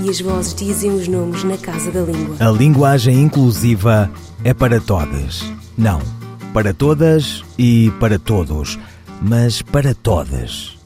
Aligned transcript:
e 0.00 0.08
as 0.08 0.20
vozes 0.20 0.54
dizem 0.54 0.90
os 0.90 1.08
nomes 1.08 1.44
na 1.44 1.56
casa 1.56 1.90
da 1.90 2.00
língua. 2.00 2.36
A 2.40 2.50
linguagem 2.50 3.20
inclusiva 3.20 4.10
é 4.44 4.54
para 4.54 4.80
todas. 4.80 5.44
Não, 5.76 6.00
para 6.52 6.72
todas 6.72 7.42
e 7.58 7.90
para 7.98 8.18
todos, 8.18 8.78
mas 9.20 9.62
para 9.62 9.94
todas. 9.94 10.78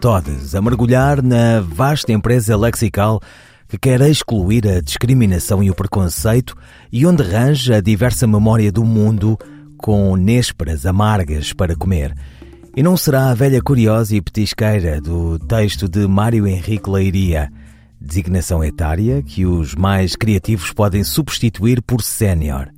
Todas 0.00 0.54
a 0.54 0.60
mergulhar 0.60 1.22
na 1.22 1.60
vasta 1.60 2.12
empresa 2.12 2.56
lexical 2.56 3.20
que 3.68 3.78
quer 3.78 4.00
excluir 4.02 4.68
a 4.68 4.80
discriminação 4.80 5.62
e 5.62 5.70
o 5.70 5.74
preconceito 5.74 6.54
e 6.92 7.06
onde 7.06 7.22
arranja 7.22 7.76
a 7.76 7.80
diversa 7.80 8.26
memória 8.26 8.70
do 8.70 8.84
mundo 8.84 9.38
com 9.78 10.16
nésperas 10.16 10.86
amargas 10.86 11.52
para 11.52 11.74
comer. 11.74 12.14
E 12.76 12.82
não 12.82 12.96
será 12.96 13.30
a 13.30 13.34
velha 13.34 13.62
curiosa 13.62 14.16
e 14.16 14.20
petisqueira 14.20 15.00
do 15.00 15.38
texto 15.38 15.88
de 15.88 16.06
Mário 16.06 16.46
Henrique 16.46 16.90
Leiria, 16.90 17.50
designação 18.04 18.62
etária 18.62 19.22
que 19.22 19.46
os 19.46 19.74
mais 19.74 20.14
criativos 20.14 20.72
podem 20.72 21.02
substituir 21.02 21.80
por 21.82 22.02
sénior. 22.02 22.68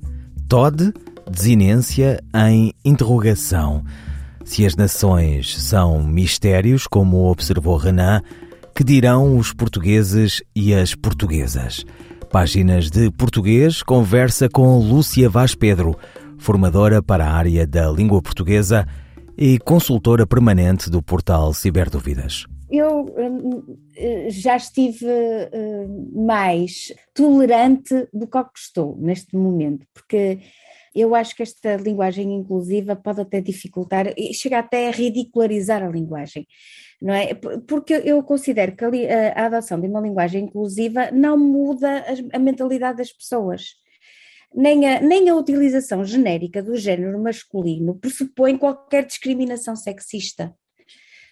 Todd, 0.47 0.93
desinência 1.29 2.23
em 2.33 2.73
interrogação. 2.83 3.83
Se 4.45 4.65
as 4.65 4.75
nações 4.75 5.61
são 5.61 6.01
mistérios, 6.01 6.87
como 6.87 7.29
observou 7.29 7.75
Renan, 7.75 8.21
que 8.73 8.83
dirão 8.83 9.37
os 9.37 9.51
portugueses 9.51 10.41
e 10.55 10.73
as 10.73 10.95
portuguesas? 10.95 11.85
Páginas 12.31 12.89
de 12.89 13.11
português 13.11 13.83
conversa 13.83 14.47
com 14.47 14.79
Lúcia 14.79 15.29
Vaz 15.29 15.53
Pedro, 15.53 15.97
formadora 16.37 17.03
para 17.03 17.25
a 17.25 17.33
área 17.33 17.67
da 17.67 17.89
língua 17.89 18.21
portuguesa 18.21 18.87
e 19.37 19.59
consultora 19.59 20.25
permanente 20.25 20.89
do 20.89 21.01
portal 21.01 21.53
Ciberdúvidas. 21.53 22.45
Eu 22.69 23.05
hum, 23.05 23.77
já 24.29 24.57
estive 24.57 25.05
hum, 25.05 26.25
mais 26.25 26.93
tolerante 27.13 28.07
do 28.13 28.27
que 28.27 28.37
estou 28.55 28.97
neste 28.97 29.35
momento, 29.35 29.85
porque 29.93 30.39
eu 30.93 31.15
acho 31.15 31.35
que 31.35 31.43
esta 31.43 31.77
linguagem 31.77 32.33
inclusiva 32.33 32.95
pode 32.95 33.21
até 33.21 33.39
dificultar 33.39 34.13
e 34.17 34.33
chega 34.33 34.59
até 34.59 34.87
a 34.87 34.91
ridicularizar 34.91 35.83
a 35.83 35.89
linguagem, 35.89 36.47
não 37.01 37.13
é? 37.13 37.33
Porque 37.35 37.93
eu 37.93 38.21
considero 38.23 38.75
que 38.75 38.83
a, 38.83 39.33
a 39.33 39.45
adoção 39.45 39.79
de 39.79 39.87
uma 39.87 40.01
linguagem 40.01 40.45
inclusiva 40.45 41.11
não 41.11 41.37
muda 41.37 42.03
a 42.33 42.39
mentalidade 42.39 42.97
das 42.97 43.11
pessoas. 43.13 43.75
Nem 44.53 44.87
a, 44.87 45.01
nem 45.01 45.29
a 45.29 45.35
utilização 45.35 46.03
genérica 46.03 46.63
do 46.63 46.75
género 46.75 47.21
masculino 47.21 47.95
pressupõe 47.95 48.57
qualquer 48.57 49.05
discriminação 49.05 49.75
sexista 49.75 50.53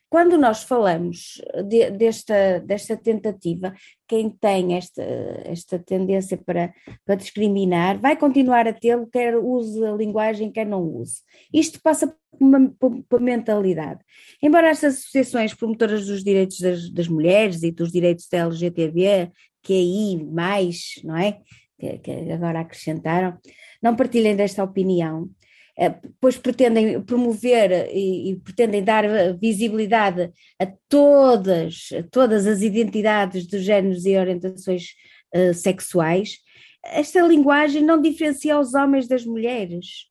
quando 0.09 0.37
nós 0.37 0.63
falamos 0.63 1.41
de, 1.67 1.89
desta, 1.91 2.59
desta 2.59 2.95
tentativa, 2.95 3.73
quem 4.07 4.29
tem 4.29 4.75
esta, 4.75 5.01
esta 5.43 5.79
tendência 5.79 6.37
para, 6.37 6.73
para 7.03 7.15
discriminar 7.15 7.99
vai 7.99 8.15
continuar 8.15 8.67
a 8.67 8.73
tê-lo, 8.73 9.07
quer 9.07 9.35
use 9.37 9.83
a 9.83 9.91
linguagem, 9.91 10.51
quer 10.51 10.65
não 10.65 10.83
use. 10.83 11.21
Isto 11.53 11.81
passa 11.81 12.07
por 12.07 12.17
uma, 12.39 12.69
por 12.79 12.91
uma 13.11 13.19
mentalidade. 13.19 13.99
Embora 14.41 14.69
estas 14.69 14.99
associações 14.99 15.53
promotoras 15.53 16.05
dos 16.05 16.23
direitos 16.23 16.59
das, 16.59 16.89
das 16.89 17.07
mulheres 17.07 17.63
e 17.63 17.71
dos 17.71 17.91
direitos 17.91 18.27
da 18.29 18.39
LGTB, 18.39 19.31
que 19.63 19.73
aí 19.73 20.23
mais, 20.23 21.01
não 21.03 21.17
é? 21.17 21.39
Que, 21.77 21.97
que 21.97 22.11
agora 22.31 22.61
acrescentaram, 22.61 23.37
não 23.81 23.95
partilhem 23.95 24.35
desta 24.35 24.63
opinião. 24.63 25.29
Eh, 25.77 25.93
pois 26.21 26.37
pretendem 26.37 27.01
promover 27.01 27.89
e, 27.93 28.31
e, 28.31 28.35
pretendem 28.37 28.81
dar 28.81 29.03
visibilidade 29.37 30.31
a 30.57 30.65
todas, 30.87 31.89
a 31.97 32.01
todas 32.03 32.47
as 32.47 32.61
identidades 32.61 33.45
dos 33.45 33.61
géneros 33.61 34.05
e 34.05 34.17
orientações 34.17 34.95
uh, 35.35 35.53
sexuais, 35.53 36.37
esta 36.81 37.21
linguagem 37.21 37.83
não 37.83 38.01
diferencia 38.01 38.57
os 38.57 38.73
homens 38.73 39.07
das 39.07 39.25
mulheres. 39.25 40.09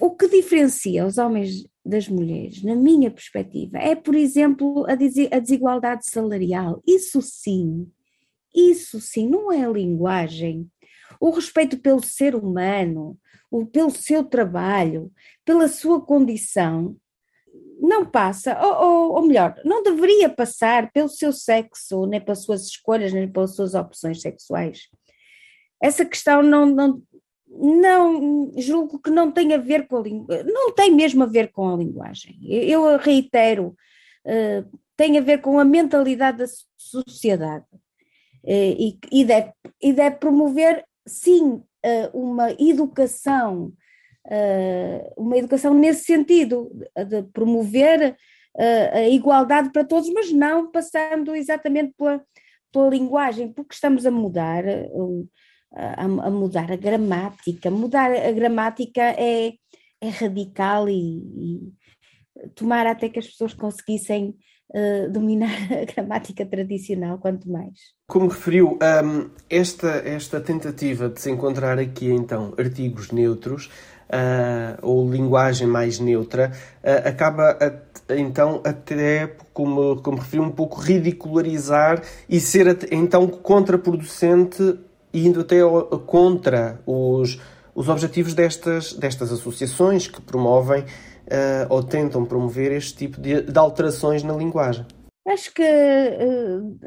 O 0.00 0.14
que 0.16 0.28
diferencia 0.28 1.04
os 1.04 1.18
homens 1.18 1.66
das 1.84 2.08
mulheres, 2.08 2.62
na 2.62 2.76
minha 2.76 3.10
perspectiva, 3.10 3.78
é, 3.78 3.94
por 3.94 4.14
exemplo, 4.14 4.86
a 4.88 4.94
desigualdade 4.94 6.08
salarial. 6.08 6.82
Isso 6.86 7.20
sim, 7.20 7.90
isso 8.54 9.00
sim, 9.00 9.28
não 9.28 9.52
é 9.52 9.64
a 9.64 9.70
linguagem. 9.70 10.66
O 11.20 11.30
respeito 11.30 11.78
pelo 11.78 12.02
ser 12.02 12.34
humano, 12.34 13.18
pelo 13.72 13.90
seu 13.90 14.24
trabalho, 14.24 15.10
pela 15.44 15.68
sua 15.68 16.00
condição, 16.00 16.96
não 17.80 18.04
passa, 18.04 18.58
ou, 18.60 18.74
ou, 18.74 19.12
ou, 19.14 19.26
melhor, 19.26 19.54
não 19.64 19.82
deveria 19.82 20.28
passar 20.28 20.90
pelo 20.92 21.08
seu 21.08 21.32
sexo, 21.32 22.06
nem 22.06 22.20
pelas 22.20 22.42
suas 22.42 22.66
escolhas, 22.66 23.12
nem 23.12 23.30
pelas 23.30 23.54
suas 23.54 23.74
opções 23.74 24.20
sexuais. 24.20 24.88
Essa 25.80 26.04
questão 26.04 26.42
não, 26.42 26.66
não, 26.66 27.02
não 27.48 28.52
julgo 28.56 28.98
que 28.98 29.10
não 29.10 29.30
tem 29.30 29.54
a 29.54 29.58
ver 29.58 29.86
com 29.86 29.96
a 29.96 30.02
linguagem, 30.02 30.52
não 30.52 30.72
tem 30.72 30.92
mesmo 30.92 31.22
a 31.22 31.26
ver 31.26 31.52
com 31.52 31.72
a 31.72 31.76
linguagem. 31.76 32.36
Eu 32.42 32.96
reitero, 32.96 33.76
uh, 34.26 34.78
tem 34.96 35.16
a 35.16 35.22
ver 35.22 35.40
com 35.40 35.58
a 35.58 35.64
mentalidade 35.64 36.38
da 36.38 36.46
sociedade 36.76 37.64
uh, 37.72 38.74
e, 38.78 38.98
e, 39.12 39.24
deve, 39.24 39.52
e 39.80 39.92
deve 39.92 40.16
promover, 40.16 40.84
sim, 41.06 41.62
uma 42.12 42.50
educação, 42.58 43.72
uh, 44.26 45.12
uma 45.16 45.36
educação 45.36 45.74
nesse 45.74 46.04
sentido, 46.04 46.70
de 47.08 47.22
promover 47.32 48.16
uh, 48.56 48.96
a 48.96 49.08
igualdade 49.08 49.70
para 49.70 49.84
todos, 49.84 50.10
mas 50.10 50.32
não 50.32 50.70
passando 50.70 51.34
exatamente 51.34 51.94
pela, 51.96 52.22
pela 52.72 52.88
linguagem, 52.88 53.52
porque 53.52 53.74
estamos 53.74 54.06
a 54.06 54.10
mudar, 54.10 54.64
a, 55.72 56.30
mudar 56.30 56.72
a 56.72 56.76
gramática. 56.76 57.70
Mudar 57.70 58.10
a 58.12 58.32
gramática 58.32 59.02
é, 59.02 59.54
é 60.00 60.08
radical 60.08 60.88
e, 60.88 61.18
e 61.18 62.48
tomar 62.54 62.86
até 62.86 63.08
que 63.08 63.18
as 63.18 63.26
pessoas 63.26 63.54
conseguissem 63.54 64.36
uh, 64.70 65.10
dominar 65.10 65.50
a 65.72 65.84
gramática 65.84 66.44
tradicional, 66.44 67.18
quanto 67.18 67.50
mais. 67.50 67.94
Como 68.06 68.28
referiu, 68.28 68.78
um, 69.04 69.30
esta, 69.48 69.88
esta 70.04 70.40
tentativa 70.40 71.08
de 71.08 71.20
se 71.20 71.30
encontrar 71.30 71.78
aqui 71.78 72.10
então 72.10 72.54
artigos 72.58 73.10
neutros 73.10 73.66
uh, 74.08 74.78
ou 74.82 75.10
linguagem 75.10 75.66
mais 75.66 75.98
neutra 75.98 76.52
uh, 76.82 77.08
acaba 77.08 77.56
a, 77.60 78.14
então 78.14 78.60
até, 78.64 79.34
como, 79.52 79.96
como 80.02 80.18
referiu, 80.18 80.44
um 80.44 80.50
pouco 80.50 80.80
ridicularizar 80.80 82.02
e 82.28 82.40
ser 82.40 82.88
então 82.90 83.26
contraproducente 83.26 84.78
indo 85.12 85.40
até 85.40 85.56
contra 86.06 86.80
os, 86.86 87.40
os 87.74 87.88
objetivos 87.88 88.34
destas, 88.34 88.92
destas 88.92 89.32
associações 89.32 90.06
que 90.06 90.20
promovem 90.20 90.84
uh, 91.28 91.66
ou 91.68 91.82
tentam 91.82 92.24
promover 92.24 92.72
este 92.72 92.96
tipo 92.96 93.20
de, 93.20 93.42
de 93.42 93.58
alterações 93.58 94.22
na 94.22 94.34
linguagem? 94.34 94.84
Acho 95.26 95.52
que 95.52 95.62
uh, 95.62 96.78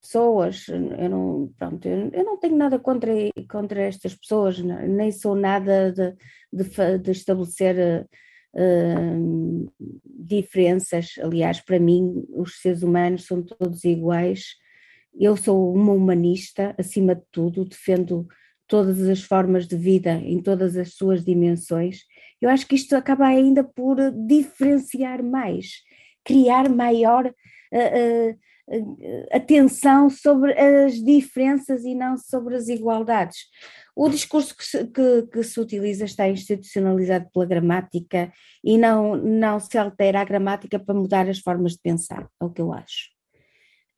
pessoas, 0.00 0.66
eu 0.68 1.08
não, 1.08 1.52
pronto, 1.58 1.86
eu, 1.86 2.24
não 2.24 2.36
tenho 2.38 2.56
nada 2.56 2.78
contra, 2.78 3.12
contra 3.48 3.82
estas 3.82 4.14
pessoas, 4.14 4.58
nem 4.58 5.12
sou 5.12 5.34
nada 5.34 5.92
de, 5.92 6.14
de, 6.52 6.98
de 6.98 7.10
estabelecer 7.10 8.06
uh, 8.54 9.72
diferenças. 10.04 11.14
Aliás, 11.20 11.60
para 11.60 11.78
mim, 11.78 12.24
os 12.30 12.60
seres 12.60 12.82
humanos 12.82 13.26
são 13.26 13.42
todos 13.42 13.84
iguais. 13.84 14.56
Eu 15.18 15.36
sou 15.36 15.72
uma 15.72 15.92
humanista, 15.92 16.74
acima 16.78 17.14
de 17.14 17.22
tudo, 17.30 17.64
defendo 17.64 18.26
todas 18.66 19.02
as 19.02 19.22
formas 19.22 19.66
de 19.66 19.76
vida 19.76 20.12
em 20.12 20.40
todas 20.40 20.76
as 20.76 20.94
suas 20.94 21.24
dimensões 21.24 22.04
eu 22.42 22.50
acho 22.50 22.66
que 22.66 22.74
isto 22.74 22.96
acaba 22.96 23.26
ainda 23.26 23.62
por 23.62 23.96
diferenciar 24.10 25.22
mais, 25.22 25.76
criar 26.24 26.68
maior 26.68 27.26
uh, 27.26 28.30
uh, 28.30 29.26
atenção 29.32 30.10
sobre 30.10 30.52
as 30.58 30.94
diferenças 30.94 31.84
e 31.84 31.94
não 31.94 32.18
sobre 32.18 32.56
as 32.56 32.68
igualdades. 32.68 33.38
O 33.94 34.08
discurso 34.08 34.56
que 34.56 34.64
se, 34.64 34.84
que, 34.86 35.22
que 35.32 35.42
se, 35.44 35.60
utiliza 35.60 36.04
está 36.04 36.28
institucionalizado 36.28 37.30
pela 37.32 37.46
gramática 37.46 38.32
e 38.64 38.76
não, 38.76 39.14
não 39.16 39.60
se 39.60 39.78
altera 39.78 40.20
a 40.20 40.24
gramática 40.24 40.80
para 40.80 40.94
mudar 40.94 41.28
as 41.28 41.38
formas 41.38 41.72
de 41.72 41.78
pensar, 41.78 42.28
é 42.40 42.44
o 42.44 42.50
que 42.50 42.60
eu 42.60 42.72
acho. 42.72 43.11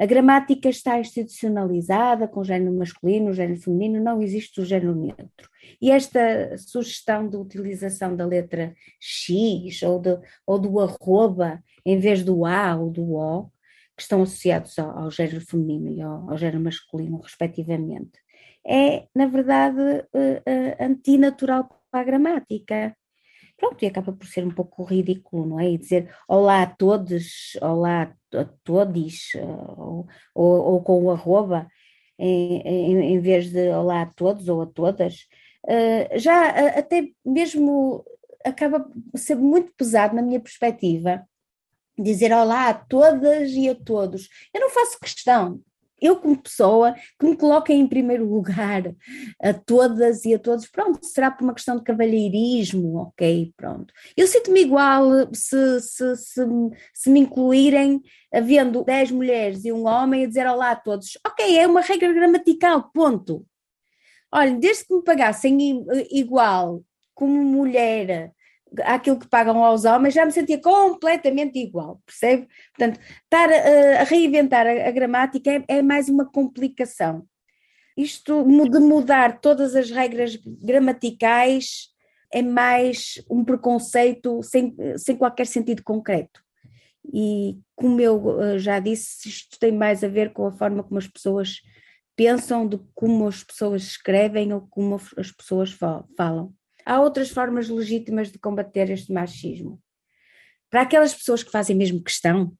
A 0.05 0.07
gramática 0.07 0.69
está 0.69 1.01
institucionalizada 1.01 2.29
com 2.29 2.45
género 2.45 2.75
masculino, 2.75 3.33
género 3.33 3.59
feminino, 3.59 4.05
não 4.05 4.21
existe 4.21 4.61
o 4.61 4.65
género 4.65 4.95
neutro. 4.95 5.49
E 5.81 5.91
esta 5.91 6.59
sugestão 6.59 7.27
de 7.27 7.39
utilização 7.39 8.15
da 8.15 8.27
letra 8.27 8.75
X 9.01 9.83
ou, 9.83 9.99
de, 9.99 10.19
ou 10.47 10.59
do 10.59 10.79
arroba 10.79 11.65
em 11.87 11.99
vez 11.99 12.23
do 12.23 12.45
A 12.45 12.77
ou 12.77 12.91
do 12.91 13.15
O, 13.15 13.45
que 13.97 14.03
estão 14.03 14.21
associados 14.21 14.79
ao, 14.79 15.05
ao 15.05 15.11
género 15.11 15.41
feminino 15.41 15.91
e 15.91 16.03
ao, 16.03 16.31
ao 16.31 16.37
género 16.37 16.61
masculino, 16.61 17.19
respectivamente, 17.23 18.19
é, 18.67 19.09
na 19.15 19.27
verdade, 19.27 19.81
uh, 19.81 20.83
uh, 20.83 20.85
antinatural 20.85 21.67
para 21.91 22.01
a 22.01 22.05
gramática. 22.05 22.95
Pronto, 23.57 23.83
e 23.83 23.87
acaba 23.87 24.13
por 24.13 24.27
ser 24.27 24.45
um 24.45 24.51
pouco 24.51 24.85
ridículo, 24.85 25.47
não 25.47 25.61
é? 25.61 25.71
E 25.71 25.79
dizer 25.79 26.15
olá 26.29 26.63
a 26.63 26.67
todos, 26.67 27.57
olá 27.63 28.03
a 28.03 28.17
todos, 28.65 29.31
ou, 29.77 30.07
ou, 30.35 30.63
ou 30.73 30.83
com 30.83 31.05
o 31.05 31.11
arroba, 31.11 31.69
em, 32.19 32.61
em, 32.63 33.15
em, 33.15 33.21
vez 33.21 33.51
de 33.51 33.69
olá 33.71 34.03
a 34.03 34.07
todos 34.07 34.49
ou 34.49 34.63
a 34.63 34.67
todas, 34.67 35.27
uh, 35.65 36.19
já 36.19 36.49
até 36.79 37.09
mesmo 37.25 38.05
acaba 38.45 38.81
por 38.81 39.19
ser 39.19 39.37
muito 39.37 39.73
pesado 39.77 40.15
na 40.15 40.23
minha 40.23 40.41
perspectiva 40.41 41.27
dizer 41.99 42.33
olá 42.33 42.69
a 42.69 42.75
todas 42.75 43.51
e 43.53 43.69
a 43.69 43.75
todos. 43.75 44.29
Eu 44.53 44.61
não 44.61 44.71
faço 44.71 44.99
questão, 44.99 45.61
eu 46.05 46.17
como 46.17 46.37
pessoa, 46.37 46.95
que 47.19 47.27
me 47.27 47.37
coloquem 47.37 47.81
em 47.81 47.87
primeiro 47.87 48.29
lugar 48.29 48.83
a 49.43 49.55
todas 49.55 50.25
e 50.25 50.35
a 50.35 50.39
todos, 50.39 50.69
pronto, 50.69 51.05
será 51.05 51.31
por 51.31 51.45
uma 51.45 51.55
questão 51.55 51.77
de 51.77 51.83
cavalheirismo, 51.83 52.97
ok, 52.97 53.53
pronto. 53.57 53.93
Eu 54.17 54.27
sinto-me 54.27 54.61
igual 54.61 55.09
se, 55.33 55.81
se, 55.81 56.17
se, 56.17 56.47
se, 56.93 57.11
me 57.11 57.21
incluírem 57.21 58.03
havendo 58.33 58.85
10 58.85 59.11
mulheres 59.13 59.65
e 59.65 59.73
um 59.73 59.87
homem 59.87 60.25
a 60.25 60.29
dizer 60.29 60.47
olá 60.47 60.73
a 60.73 60.77
todos, 60.77 61.19
ok, 61.27 61.59
é 61.59 61.67
uma 61.67 61.81
regra 61.81 62.13
gramatical, 62.13 62.91
ponto. 62.93 63.47
Olha, 64.31 64.55
desde 64.57 64.87
que 64.87 64.95
me 64.95 65.03
pagassem 65.03 65.85
igual 66.11 66.83
como 67.15 67.43
mulher 67.43 68.33
àquilo 68.83 69.19
que 69.19 69.29
pagam 69.29 69.65
aos 69.65 69.85
homens, 69.85 70.15
já 70.15 70.25
me 70.25 70.33
sentia 70.33 70.61
completamente 70.61 71.59
igual, 71.59 72.01
percebe? 72.05 72.49
Portanto, 72.77 73.01
estar 73.25 73.51
a, 73.51 74.01
a 74.01 74.05
reinventar 74.05 74.67
a, 74.67 74.89
a 74.89 74.91
gramática 74.91 75.51
é, 75.51 75.65
é, 75.69 75.83
mais 75.83 76.09
uma 76.09 76.25
complicação. 76.25 77.27
Isto 77.97 78.43
de 78.45 78.79
mudar 78.81 79.41
todas 79.41 79.77
as 79.77 79.91
regras 79.91 80.37
gramaticais 80.45 81.89
é 82.33 82.43
mais 82.43 83.23
um 83.31 83.45
preconceito 83.45 84.43
sem, 84.43 84.75
sem 84.97 85.17
qualquer 85.17 85.47
sentido 85.47 85.83
concreto. 85.85 86.43
E 87.13 87.59
como 87.77 88.01
eu 88.01 88.41
eh, 88.41 88.59
já 88.59 88.81
disse, 88.81 89.29
isto 89.29 89.59
tem 89.59 89.71
mais 89.71 90.03
a 90.03 90.09
ver 90.09 90.33
com 90.33 90.47
a 90.47 90.53
forma 90.53 90.83
como 90.83 90.99
as 90.99 91.07
pessoas 91.07 91.61
pensam 92.17 92.69
que 92.69 92.81
como 92.95 93.27
as 93.29 93.45
pessoas 93.45 93.83
escrevem 93.83 94.53
ou 94.53 94.63
como 94.69 95.01
as 95.17 95.31
pessoas 95.31 95.71
falam. 96.17 96.53
Há 96.85 97.01
outras 97.01 97.31
formas 97.31 97.69
legítimas 97.69 98.31
de 98.31 98.39
combater 98.39 98.91
este 98.91 99.13
machismo. 99.13 99.81
Para 100.71 100.83
aquelas 100.83 101.15
pessoas 101.15 101.43
que 101.43 101.51
fazem 101.51 101.77
mesmo 101.77 102.03
questão, 102.03 102.53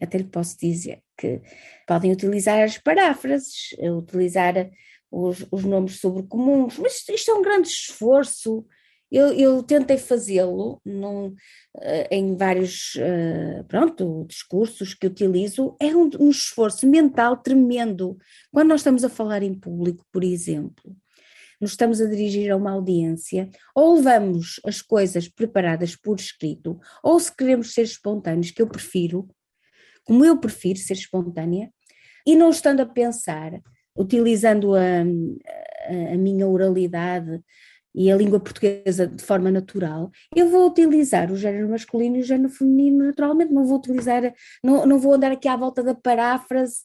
até 0.00 0.18
lhe 0.18 0.24
posso 0.24 0.58
dizer 0.58 1.00
que 1.16 1.40
podem 1.86 2.12
utilizar 2.12 2.62
as 2.62 2.78
paráfrases, 2.78 3.74
utilizar 3.78 4.70
os, 5.10 5.46
os 5.50 5.64
nomes 5.64 6.00
sobrecomuns, 6.00 6.78
mas 6.78 7.08
isto 7.08 7.30
é 7.30 7.34
um 7.34 7.42
grande 7.42 7.68
esforço. 7.68 8.66
Eu, 9.10 9.32
eu 9.32 9.62
tentei 9.62 9.96
fazê-lo 9.96 10.80
uh, 10.84 11.36
em 12.10 12.36
vários 12.36 12.96
uh, 12.96 13.64
pronto, 13.68 14.26
discursos 14.28 14.92
que 14.92 15.06
utilizo, 15.06 15.76
é 15.80 15.94
um, 15.94 16.10
um 16.18 16.30
esforço 16.30 16.86
mental 16.86 17.36
tremendo. 17.36 18.18
Quando 18.52 18.70
nós 18.70 18.80
estamos 18.80 19.04
a 19.04 19.08
falar 19.08 19.42
em 19.44 19.54
público, 19.54 20.04
por 20.10 20.24
exemplo, 20.24 20.96
nos 21.64 21.72
estamos 21.72 21.98
a 21.98 22.04
dirigir 22.04 22.52
a 22.52 22.56
uma 22.56 22.72
audiência, 22.72 23.48
ou 23.74 23.94
levamos 23.94 24.60
as 24.66 24.82
coisas 24.82 25.28
preparadas 25.28 25.96
por 25.96 26.20
escrito, 26.20 26.78
ou 27.02 27.18
se 27.18 27.34
queremos 27.34 27.72
ser 27.72 27.82
espontâneos, 27.82 28.50
que 28.50 28.60
eu 28.60 28.66
prefiro, 28.66 29.26
como 30.04 30.26
eu 30.26 30.38
prefiro 30.38 30.78
ser 30.78 30.92
espontânea, 30.92 31.72
e 32.26 32.36
não 32.36 32.50
estando 32.50 32.80
a 32.80 32.86
pensar, 32.86 33.52
utilizando 33.96 34.74
a, 34.74 34.80
a, 34.80 36.12
a 36.12 36.18
minha 36.18 36.46
oralidade 36.46 37.42
e 37.94 38.10
a 38.12 38.16
língua 38.16 38.40
portuguesa 38.40 39.06
de 39.06 39.22
forma 39.22 39.50
natural, 39.50 40.10
eu 40.36 40.50
vou 40.50 40.66
utilizar 40.66 41.32
o 41.32 41.36
género 41.36 41.70
masculino 41.70 42.16
e 42.16 42.20
o 42.20 42.24
género 42.24 42.50
feminino 42.50 43.06
naturalmente, 43.06 43.52
não 43.52 43.64
vou 43.64 43.78
utilizar, 43.78 44.34
não, 44.62 44.84
não 44.84 44.98
vou 44.98 45.14
andar 45.14 45.32
aqui 45.32 45.48
à 45.48 45.56
volta 45.56 45.82
da 45.82 45.94
paráfrase, 45.94 46.80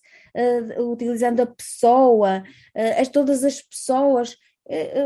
uh, 0.77 0.91
utilizando 0.91 1.41
a 1.41 1.47
pessoa, 1.47 2.43
uh, 2.75 3.01
as, 3.01 3.09
todas 3.09 3.43
as 3.43 3.61
pessoas, 3.61 4.37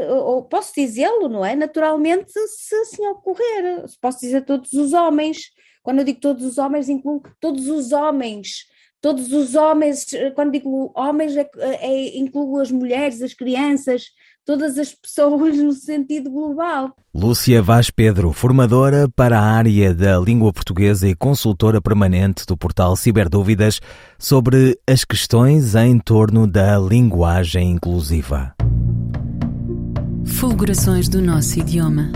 ou 0.10 0.44
posso 0.44 0.74
dizê-lo, 0.75 1.30
não 1.30 1.45
é? 1.45 1.56
Naturalmente, 1.56 2.31
se 2.31 2.75
assim 2.75 3.06
ocorrer, 3.07 3.86
posso 4.01 4.19
dizer 4.19 4.45
todos 4.45 4.74
os 4.74 4.94
homens. 4.94 5.51
Quando 5.81 6.00
eu 6.00 6.06
digo 6.06 6.19
todos 6.19 6.45
os 6.45 6.57
homens, 6.57 6.89
incluo 6.89 7.21
todos 7.39 7.68
os 7.68 7.92
homens. 7.92 8.65
Todos 9.01 9.33
os 9.33 9.54
homens, 9.54 10.13
eh, 10.13 10.31
quando 10.31 10.54
digo 10.54 10.92
homens, 10.95 11.36
é, 11.36 11.50
é, 11.57 12.18
incluo 12.18 12.57
as 12.62 12.71
mulheres, 12.71 13.21
as 13.21 13.33
crianças, 13.33 14.06
todas 14.45 14.77
as 14.77 14.94
pessoas 14.94 15.57
no 15.57 15.74
sentido 15.74 16.30
global. 16.31 16.95
Lúcia 17.13 17.62
Vaz 17.62 17.89
Pedro, 17.89 18.31
formadora 18.31 19.09
para 19.13 19.38
a 19.38 19.44
área 19.44 19.94
da 19.94 20.18
língua 20.18 20.54
portuguesa 20.54 21.06
e 21.06 21.16
consultora 21.16 21.81
permanente 21.81 22.45
do 22.45 22.56
portal 22.56 22.95
Ciberdúvidas 22.95 23.81
sobre 24.18 24.80
as 24.88 25.04
questões 25.04 25.75
em 25.75 26.00
torno 26.00 26.48
da 26.48 26.77
linguagem 26.80 27.71
inclusiva. 27.71 28.56
Fulgurações 30.25 31.10
do 31.10 31.22
nosso 31.22 31.60
idioma. 31.60 32.12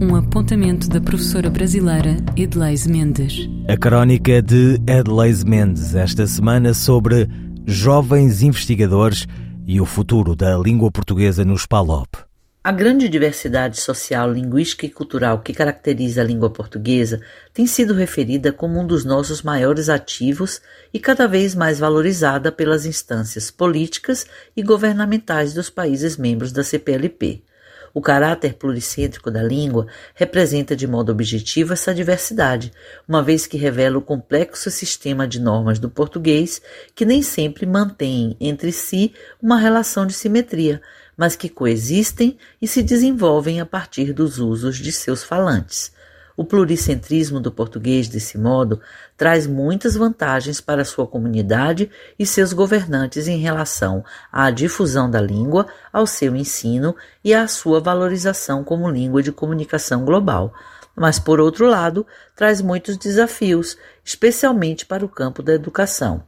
Um 0.00 0.14
apontamento 0.14 0.88
da 0.88 1.00
professora 1.00 1.50
brasileira 1.50 2.16
Edleise 2.36 2.88
Mendes. 2.88 3.48
A 3.68 3.76
crónica 3.76 4.40
de 4.40 4.80
Edleise 4.86 5.44
Mendes 5.44 5.94
esta 5.94 6.26
semana 6.26 6.72
sobre 6.72 7.28
jovens 7.66 8.42
investigadores 8.42 9.26
e 9.66 9.80
o 9.80 9.84
futuro 9.84 10.36
da 10.36 10.56
língua 10.56 10.90
portuguesa 10.90 11.44
no 11.44 11.56
PALOP. 11.68 12.27
A 12.62 12.72
grande 12.72 13.08
diversidade 13.08 13.80
social, 13.80 14.32
linguística 14.32 14.84
e 14.84 14.90
cultural 14.90 15.40
que 15.40 15.54
caracteriza 15.54 16.20
a 16.20 16.24
língua 16.24 16.50
portuguesa 16.50 17.20
tem 17.54 17.68
sido 17.68 17.94
referida 17.94 18.52
como 18.52 18.80
um 18.80 18.86
dos 18.86 19.04
nossos 19.04 19.42
maiores 19.42 19.88
ativos 19.88 20.60
e 20.92 20.98
cada 20.98 21.28
vez 21.28 21.54
mais 21.54 21.78
valorizada 21.78 22.50
pelas 22.50 22.84
instâncias 22.84 23.48
políticas 23.48 24.26
e 24.56 24.62
governamentais 24.62 25.54
dos 25.54 25.70
países 25.70 26.16
membros 26.16 26.50
da 26.50 26.64
CPLP. 26.64 27.44
O 27.94 28.02
caráter 28.02 28.54
pluricêntrico 28.54 29.30
da 29.30 29.42
língua 29.42 29.86
representa 30.14 30.76
de 30.76 30.86
modo 30.86 31.10
objetivo 31.10 31.72
essa 31.72 31.94
diversidade, 31.94 32.72
uma 33.08 33.22
vez 33.22 33.46
que 33.46 33.56
revela 33.56 33.98
o 33.98 34.02
complexo 34.02 34.70
sistema 34.70 35.26
de 35.26 35.40
normas 35.40 35.78
do 35.78 35.88
português 35.88 36.60
que 36.94 37.04
nem 37.06 37.22
sempre 37.22 37.64
mantém 37.64 38.36
entre 38.40 38.72
si 38.72 39.14
uma 39.40 39.58
relação 39.58 40.06
de 40.06 40.12
simetria, 40.12 40.82
mas 41.18 41.34
que 41.34 41.48
coexistem 41.48 42.38
e 42.62 42.68
se 42.68 42.80
desenvolvem 42.80 43.60
a 43.60 43.66
partir 43.66 44.12
dos 44.12 44.38
usos 44.38 44.76
de 44.76 44.92
seus 44.92 45.24
falantes. 45.24 45.92
O 46.36 46.44
pluricentrismo 46.44 47.40
do 47.40 47.50
português, 47.50 48.06
desse 48.06 48.38
modo, 48.38 48.80
traz 49.16 49.44
muitas 49.44 49.96
vantagens 49.96 50.60
para 50.60 50.84
sua 50.84 51.04
comunidade 51.04 51.90
e 52.16 52.24
seus 52.24 52.52
governantes 52.52 53.26
em 53.26 53.38
relação 53.38 54.04
à 54.30 54.48
difusão 54.48 55.10
da 55.10 55.20
língua, 55.20 55.66
ao 55.92 56.06
seu 56.06 56.36
ensino 56.36 56.94
e 57.24 57.34
à 57.34 57.48
sua 57.48 57.80
valorização 57.80 58.62
como 58.62 58.88
língua 58.88 59.20
de 59.20 59.32
comunicação 59.32 60.04
global. 60.04 60.54
Mas, 60.94 61.18
por 61.18 61.40
outro 61.40 61.66
lado, 61.66 62.06
traz 62.36 62.60
muitos 62.62 62.96
desafios, 62.96 63.76
especialmente 64.04 64.86
para 64.86 65.04
o 65.04 65.08
campo 65.08 65.42
da 65.42 65.52
educação. 65.52 66.22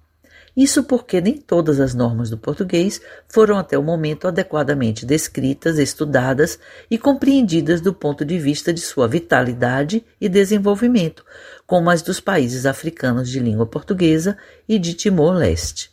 Isso 0.57 0.83
porque 0.85 1.21
nem 1.21 1.37
todas 1.37 1.79
as 1.79 1.95
normas 1.95 2.29
do 2.29 2.37
português 2.37 3.01
foram 3.29 3.57
até 3.57 3.79
o 3.79 3.83
momento 3.83 4.27
adequadamente 4.27 5.07
descritas, 5.07 5.79
estudadas 5.79 6.59
e 6.91 6.99
compreendidas 6.99 7.81
do 7.81 7.95
ponto 7.95 8.25
de 8.25 8.39
vista 8.39 8.73
de 8.73 8.81
sua 8.81 9.07
vitalidade 9.07 10.05
e 10.21 10.29
desenvolvimento, 10.29 11.25
como 11.67 11.89
as 11.89 12.03
dos 12.03 12.19
países 12.19 12.67
africanos 12.67 13.31
de 13.31 13.39
língua 13.39 13.67
portuguesa 13.67 14.37
e 14.69 14.79
de 14.79 14.95
Timor-Leste. 14.95 15.91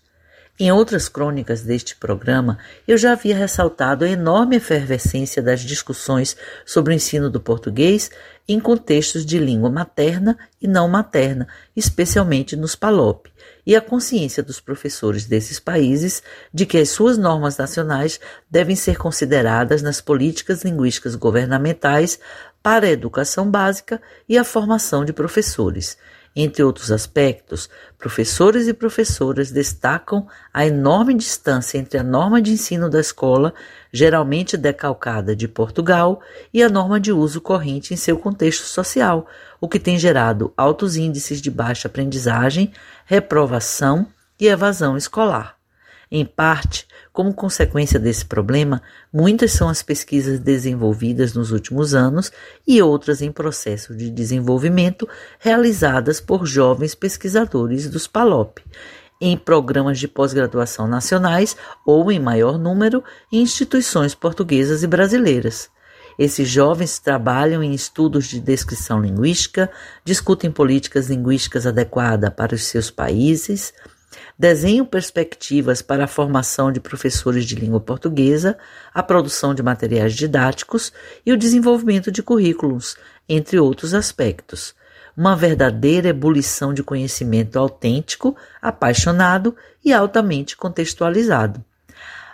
Em 0.59 0.71
outras 0.71 1.07
crônicas 1.07 1.61
deste 1.61 1.95
programa, 1.95 2.57
eu 2.87 2.97
já 2.97 3.11
havia 3.11 3.37
ressaltado 3.37 4.03
a 4.03 4.09
enorme 4.09 4.55
efervescência 4.55 5.39
das 5.39 5.59
discussões 5.59 6.35
sobre 6.65 6.91
o 6.91 6.95
ensino 6.95 7.29
do 7.29 7.39
português 7.39 8.09
em 8.47 8.59
contextos 8.59 9.23
de 9.23 9.37
língua 9.37 9.69
materna 9.69 10.35
e 10.59 10.67
não 10.67 10.87
materna, 10.87 11.47
especialmente 11.75 12.55
nos 12.55 12.73
PALOP, 12.73 13.27
e 13.67 13.75
a 13.75 13.81
consciência 13.81 14.41
dos 14.41 14.61
professores 14.61 15.25
desses 15.25 15.59
países 15.59 16.23
de 16.53 16.65
que 16.65 16.77
as 16.77 16.87
suas 16.87 17.17
normas 17.17 17.57
nacionais 17.57 18.17
devem 18.49 18.77
ser 18.77 18.97
consideradas 18.97 19.81
nas 19.81 19.99
políticas 19.99 20.63
linguísticas 20.63 21.15
governamentais 21.15 22.17
para 22.63 22.87
a 22.87 22.89
educação 22.89 23.51
básica 23.51 24.01
e 24.27 24.37
a 24.37 24.45
formação 24.45 25.03
de 25.03 25.11
professores. 25.11 25.97
Entre 26.39 26.61
outros 26.61 26.91
aspectos, 26.91 27.67
professores 27.97 28.67
e 28.67 28.73
professoras 28.73 29.49
destacam 29.49 30.27
a 30.53 30.67
enorme 30.67 31.15
distância 31.15 31.79
entre 31.79 31.97
a 31.97 32.03
norma 32.03 32.39
de 32.39 32.51
ensino 32.51 32.91
da 32.91 32.99
escola, 32.99 33.55
geralmente 33.91 34.55
decalcada 34.55 35.35
de 35.35 35.47
Portugal, 35.47 36.21
e 36.53 36.61
a 36.61 36.69
norma 36.69 36.99
de 36.99 37.11
uso 37.11 37.41
corrente 37.41 37.91
em 37.91 37.97
seu 37.97 38.19
contexto 38.19 38.65
social, 38.65 39.25
o 39.59 39.67
que 39.67 39.79
tem 39.79 39.97
gerado 39.97 40.53
altos 40.55 40.95
índices 40.95 41.41
de 41.41 41.49
baixa 41.49 41.87
aprendizagem, 41.87 42.71
reprovação 43.07 44.05
e 44.39 44.45
evasão 44.45 44.95
escolar. 44.95 45.56
Em 46.09 46.25
parte, 46.25 46.87
como 47.11 47.33
consequência 47.33 47.99
desse 47.99 48.25
problema, 48.25 48.81
muitas 49.11 49.51
são 49.51 49.67
as 49.67 49.83
pesquisas 49.83 50.39
desenvolvidas 50.39 51.33
nos 51.33 51.51
últimos 51.51 51.93
anos 51.93 52.31
e 52.65 52.81
outras 52.81 53.21
em 53.21 53.31
processo 53.31 53.93
de 53.93 54.09
desenvolvimento 54.09 55.07
realizadas 55.37 56.21
por 56.21 56.45
jovens 56.45 56.95
pesquisadores 56.95 57.89
dos 57.89 58.07
PALOP, 58.07 58.59
em 59.19 59.35
programas 59.35 59.99
de 59.99 60.07
pós-graduação 60.07 60.87
nacionais 60.87 61.57
ou, 61.85 62.09
em 62.09 62.19
maior 62.19 62.57
número, 62.57 63.03
em 63.31 63.41
instituições 63.41 64.15
portuguesas 64.15 64.83
e 64.83 64.87
brasileiras. 64.87 65.69
Esses 66.17 66.47
jovens 66.47 66.97
trabalham 66.99 67.61
em 67.61 67.73
estudos 67.73 68.25
de 68.25 68.39
descrição 68.39 69.01
linguística, 69.01 69.69
discutem 70.05 70.49
políticas 70.49 71.09
linguísticas 71.09 71.67
adequadas 71.67 72.33
para 72.33 72.55
os 72.55 72.63
seus 72.63 72.89
países, 72.89 73.73
desenham 74.37 74.85
perspectivas 74.85 75.81
para 75.81 76.03
a 76.03 76.07
formação 76.07 76.71
de 76.71 76.79
professores 76.79 77.45
de 77.45 77.55
língua 77.55 77.79
portuguesa, 77.79 78.57
a 78.93 79.01
produção 79.01 79.53
de 79.55 79.63
materiais 79.63 80.13
didáticos 80.13 80.93
e 81.25 81.33
o 81.33 81.37
desenvolvimento 81.37 82.11
de 82.11 82.21
currículos, 82.21 82.95
entre 83.27 83.59
outros 83.59 83.93
aspectos. 83.93 84.75
Uma 85.15 85.35
verdadeira 85.35 86.09
ebulição 86.09 86.73
de 86.73 86.83
conhecimento 86.83 87.57
autêntico, 87.57 88.37
apaixonado 88.61 89.55
e 89.83 89.91
altamente 89.91 90.55
contextualizado. 90.55 91.63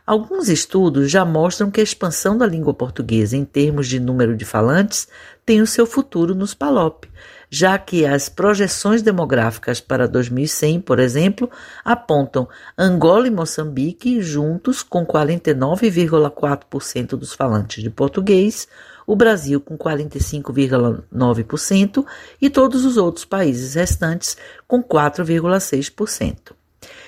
Alguns 0.06 0.50
estudos 0.50 1.10
já 1.10 1.24
mostram 1.24 1.72
que 1.72 1.80
a 1.80 1.84
expansão 1.84 2.38
da 2.38 2.46
língua 2.46 2.74
portuguesa 2.74 3.38
em 3.38 3.46
termos 3.46 3.88
de 3.88 4.02
número 4.02 4.36
de 4.36 4.44
falantes 4.44 5.08
tem 5.46 5.62
o 5.62 5.68
seu 5.68 5.86
futuro 5.86 6.36
nos 6.36 6.54
PALOP, 6.54 7.06
já 7.50 7.78
que 7.78 8.06
as 8.06 8.28
projeções 8.28 9.02
demográficas 9.02 9.80
para 9.80 10.06
2100, 10.06 10.82
por 10.82 11.00
exemplo, 11.00 11.50
apontam 11.86 12.50
Angola 12.78 13.28
e 13.28 13.32
Moçambique 13.32 14.22
juntos 14.22 14.84
com 14.84 15.06
49,4% 15.06 17.12
dos 17.12 17.32
falantes 17.32 17.82
de 17.82 17.90
português, 17.90 18.68
o 19.08 19.16
Brasil 19.16 19.62
com 19.62 19.78
45,9% 19.78 22.06
e 22.42 22.50
todos 22.50 22.84
os 22.84 22.98
outros 22.98 23.24
países 23.24 23.76
restantes 23.76 24.36
com 24.68 24.84
4,6%. 24.84 26.62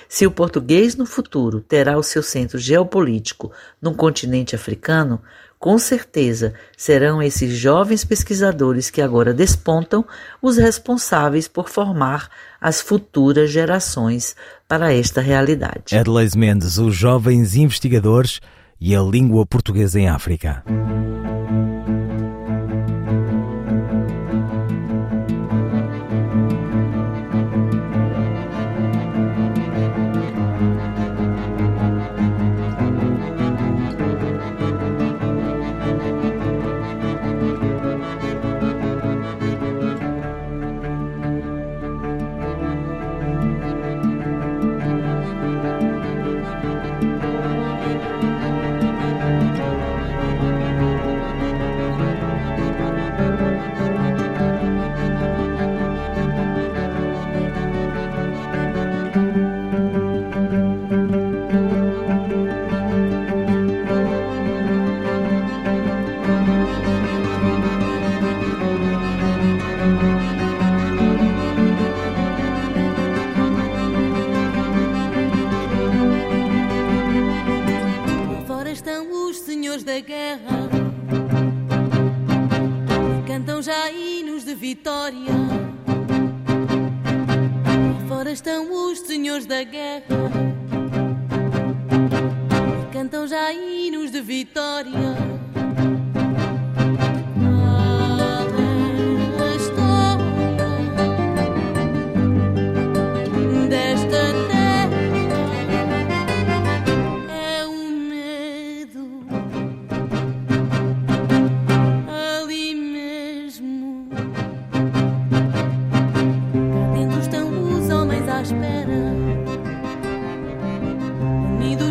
Se 0.08 0.26
o 0.26 0.30
português 0.30 0.96
no 0.96 1.06
futuro 1.06 1.60
terá 1.60 1.98
o 1.98 2.02
seu 2.02 2.22
centro 2.22 2.58
geopolítico 2.58 3.50
no 3.80 3.94
continente 3.94 4.54
africano, 4.54 5.20
com 5.58 5.78
certeza 5.78 6.54
serão 6.76 7.22
esses 7.22 7.56
jovens 7.56 8.04
pesquisadores 8.04 8.90
que 8.90 9.00
agora 9.00 9.32
despontam 9.32 10.04
os 10.40 10.56
responsáveis 10.56 11.48
por 11.48 11.68
formar 11.68 12.28
as 12.60 12.80
futuras 12.80 13.50
gerações 13.50 14.36
para 14.68 14.92
esta 14.92 15.20
realidade. 15.20 15.96
Adelaide 15.96 16.36
Mendes, 16.36 16.78
os 16.78 16.94
jovens 16.94 17.56
investigadores 17.56 18.40
e 18.80 18.94
a 18.94 19.00
língua 19.00 19.46
portuguesa 19.46 19.98
em 19.98 20.08
África. 20.08 20.62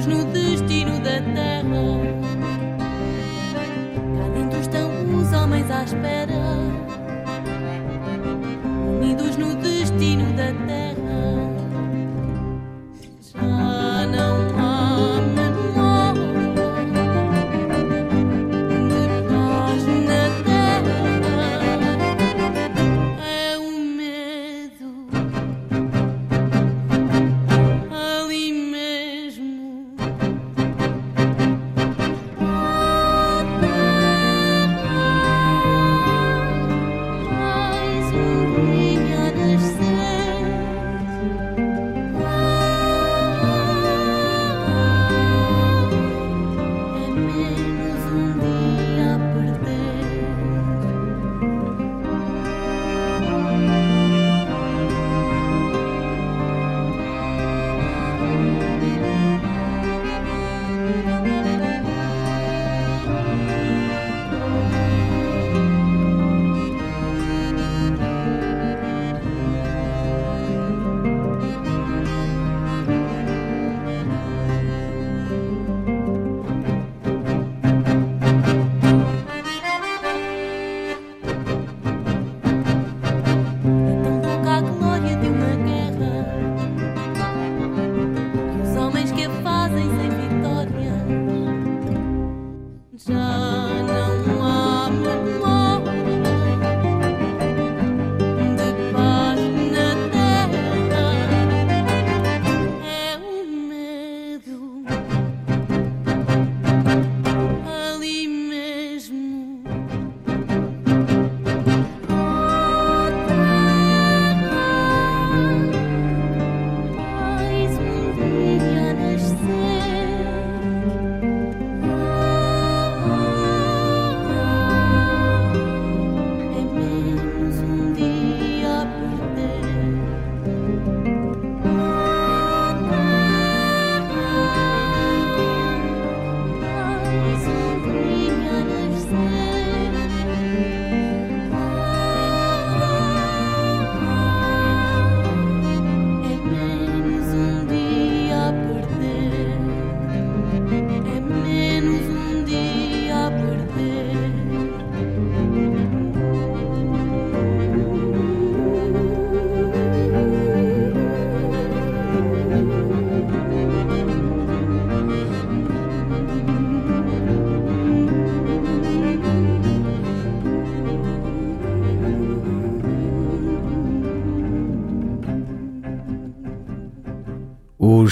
no 0.08 0.26
destino 0.26 1.00
da 1.00 1.22
terra. 1.22 1.66
Cá 4.18 4.28
dentro 4.34 4.60
estão 4.60 4.90
os 5.16 5.34
homens 5.34 5.70
à 5.72 5.84
espera. 5.84 6.35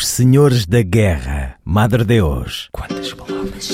Os 0.03 0.09
Senhores 0.09 0.65
da 0.65 0.81
Guerra, 0.81 1.55
Madre 1.63 2.03
Deus. 2.03 2.67
Quantas 2.73 3.13
palavras? 3.13 3.69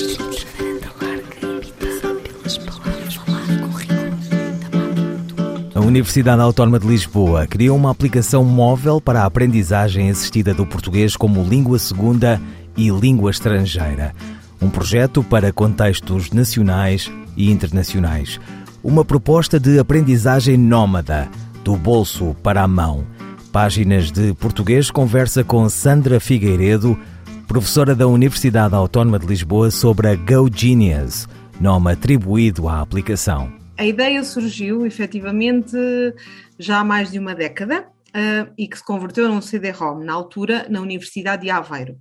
A 5.74 5.80
Universidade 5.80 6.40
Autónoma 6.40 6.78
de 6.78 6.86
Lisboa 6.86 7.48
criou 7.48 7.76
uma 7.76 7.90
aplicação 7.90 8.44
móvel 8.44 9.00
para 9.00 9.22
a 9.22 9.24
aprendizagem 9.24 10.08
assistida 10.08 10.54
do 10.54 10.64
português 10.64 11.16
como 11.16 11.42
língua 11.42 11.80
segunda 11.80 12.40
e 12.76 12.90
língua 12.90 13.32
estrangeira. 13.32 14.14
Um 14.62 14.70
projeto 14.70 15.24
para 15.24 15.52
contextos 15.52 16.30
nacionais 16.30 17.10
e 17.36 17.50
internacionais. 17.50 18.38
Uma 18.84 19.04
proposta 19.04 19.58
de 19.58 19.80
aprendizagem 19.80 20.56
nómada, 20.56 21.28
do 21.64 21.74
bolso 21.74 22.36
para 22.40 22.62
a 22.62 22.68
mão. 22.68 23.04
Páginas 23.52 24.12
de 24.12 24.32
Português 24.34 24.92
conversa 24.92 25.42
com 25.42 25.68
Sandra 25.68 26.20
Figueiredo, 26.20 26.96
professora 27.48 27.96
da 27.96 28.06
Universidade 28.06 28.76
Autónoma 28.76 29.18
de 29.18 29.26
Lisboa, 29.26 29.72
sobre 29.72 30.06
a 30.06 30.14
Go 30.14 30.48
Genius, 30.54 31.28
nome 31.60 31.90
atribuído 31.90 32.68
à 32.68 32.80
aplicação. 32.80 33.52
A 33.76 33.84
ideia 33.84 34.22
surgiu 34.22 34.86
efetivamente 34.86 35.76
já 36.58 36.78
há 36.78 36.84
mais 36.84 37.10
de 37.10 37.18
uma 37.18 37.34
década 37.34 37.86
uh, 38.10 38.52
e 38.56 38.68
que 38.68 38.76
se 38.76 38.84
converteu 38.84 39.28
num 39.28 39.40
CD-ROM 39.40 40.04
na 40.04 40.12
altura 40.12 40.66
na 40.68 40.80
Universidade 40.80 41.42
de 41.42 41.50
Aveiro. 41.50 41.98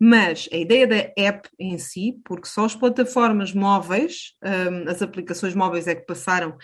Mas 0.00 0.48
a 0.52 0.56
ideia 0.56 0.86
da 0.86 1.12
app 1.16 1.48
em 1.58 1.76
si, 1.76 2.20
porque 2.24 2.46
só 2.46 2.64
as 2.64 2.74
plataformas 2.74 3.52
móveis, 3.52 4.34
um, 4.42 4.88
as 4.88 5.02
aplicações 5.02 5.54
móveis 5.54 5.88
é 5.88 5.94
que 5.94 6.06
passaram 6.06 6.50
uh, 6.50 6.56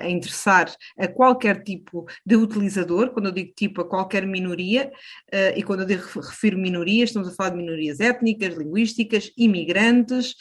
a 0.00 0.08
interessar 0.08 0.72
a 0.98 1.06
qualquer 1.06 1.62
tipo 1.62 2.06
de 2.24 2.36
utilizador, 2.36 3.10
quando 3.10 3.26
eu 3.26 3.32
digo 3.32 3.52
tipo 3.54 3.82
a 3.82 3.88
qualquer 3.88 4.26
minoria, 4.26 4.90
uh, 5.32 5.56
e 5.56 5.62
quando 5.62 5.80
eu 5.80 5.86
digo, 5.86 6.02
refiro 6.18 6.56
minorias, 6.56 7.10
estamos 7.10 7.28
a 7.28 7.34
falar 7.34 7.50
de 7.50 7.56
minorias 7.56 8.00
étnicas, 8.00 8.56
linguísticas, 8.56 9.30
imigrantes 9.36 10.34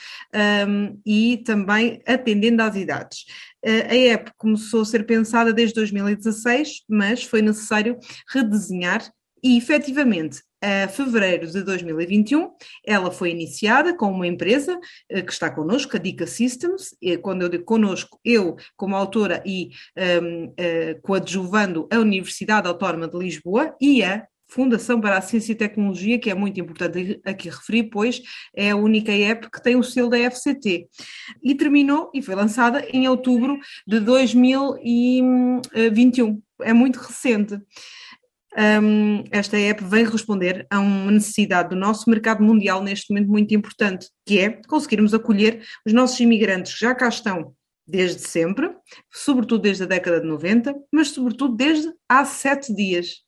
um, 0.68 1.00
e 1.06 1.44
também 1.46 2.02
atendendo 2.08 2.64
às 2.64 2.76
idades. 2.76 3.26
A 3.64 3.96
app 3.96 4.32
começou 4.38 4.82
a 4.82 4.86
ser 4.86 5.06
pensada 5.06 5.54
desde 5.54 5.76
2016, 5.76 6.84
mas 6.90 7.24
foi 7.24 7.42
necessário 7.42 7.98
redesenhar 8.28 9.12
e 9.44 9.58
efetivamente 9.58 10.42
a 10.62 10.88
fevereiro 10.88 11.48
de 11.48 11.64
2021, 11.64 12.52
ela 12.86 13.10
foi 13.10 13.32
iniciada 13.32 13.98
com 13.98 14.12
uma 14.12 14.28
empresa 14.28 14.78
uh, 14.78 15.26
que 15.26 15.32
está 15.32 15.50
connosco, 15.50 15.98
a 15.98 16.00
Dica 16.00 16.28
Systems, 16.28 16.96
e 17.02 17.18
quando 17.18 17.42
eu 17.42 17.50
digo 17.50 17.64
connosco, 17.64 18.20
eu 18.24 18.56
como 18.78 18.96
autora 18.96 19.42
e 19.44 19.72
um, 20.22 20.46
uh, 20.46 21.02
coadjuvando 21.02 21.88
a 21.92 21.98
Universidade 21.98 22.68
Autónoma 22.68 23.08
de 23.08 23.18
Lisboa 23.18 23.76
e 23.82 24.04
a 24.04 24.28
Fundação 24.52 25.00
para 25.00 25.18
a 25.18 25.22
Ciência 25.22 25.54
e 25.54 25.56
Tecnologia, 25.56 26.20
que 26.20 26.30
é 26.30 26.36
muito 26.36 26.60
importante 26.60 27.22
aqui 27.24 27.50
referir, 27.50 27.86
pois 27.86 28.22
é 28.56 28.72
a 28.72 28.76
única 28.76 29.12
app 29.12 29.50
que 29.50 29.64
tem 29.64 29.78
o 29.78 29.84
selo 29.84 30.10
da 30.10 30.18
FCT. 30.18 30.88
E 31.42 31.56
terminou 31.56 32.12
e 32.14 32.22
foi 32.22 32.36
lançada 32.36 32.86
em 32.92 33.08
outubro 33.08 33.58
de 33.88 34.00
2021. 34.00 36.42
É 36.62 36.74
muito 36.74 36.98
recente 36.98 37.58
um, 38.58 39.24
esta 39.32 39.58
app 39.58 39.84
vem 39.86 40.04
responder 40.04 40.68
a 40.70 40.80
uma 40.80 41.12
necessidade 41.12 41.70
do 41.70 41.76
nosso 41.76 42.10
mercado 42.10 42.44
mundial 42.44 42.84
neste 42.84 43.12
momento 43.12 43.30
muito 43.30 43.56
importante, 43.56 44.10
que 44.26 44.40
é 44.40 44.50
conseguirmos 44.68 45.14
acolher 45.14 45.64
os 45.86 45.94
nossos 45.94 46.20
imigrantes 46.20 46.74
que 46.74 46.82
já 46.82 46.94
cá 46.94 47.08
estão 47.08 47.54
desde 47.88 48.22
sempre, 48.22 48.70
sobretudo 49.12 49.64
desde 49.64 49.84
a 49.84 49.88
década 49.88 50.20
de 50.20 50.28
90, 50.28 50.76
mas 50.92 51.10
sobretudo 51.10 51.56
desde 51.56 51.92
há 52.08 52.26
sete 52.26 52.74
dias. 52.74 53.24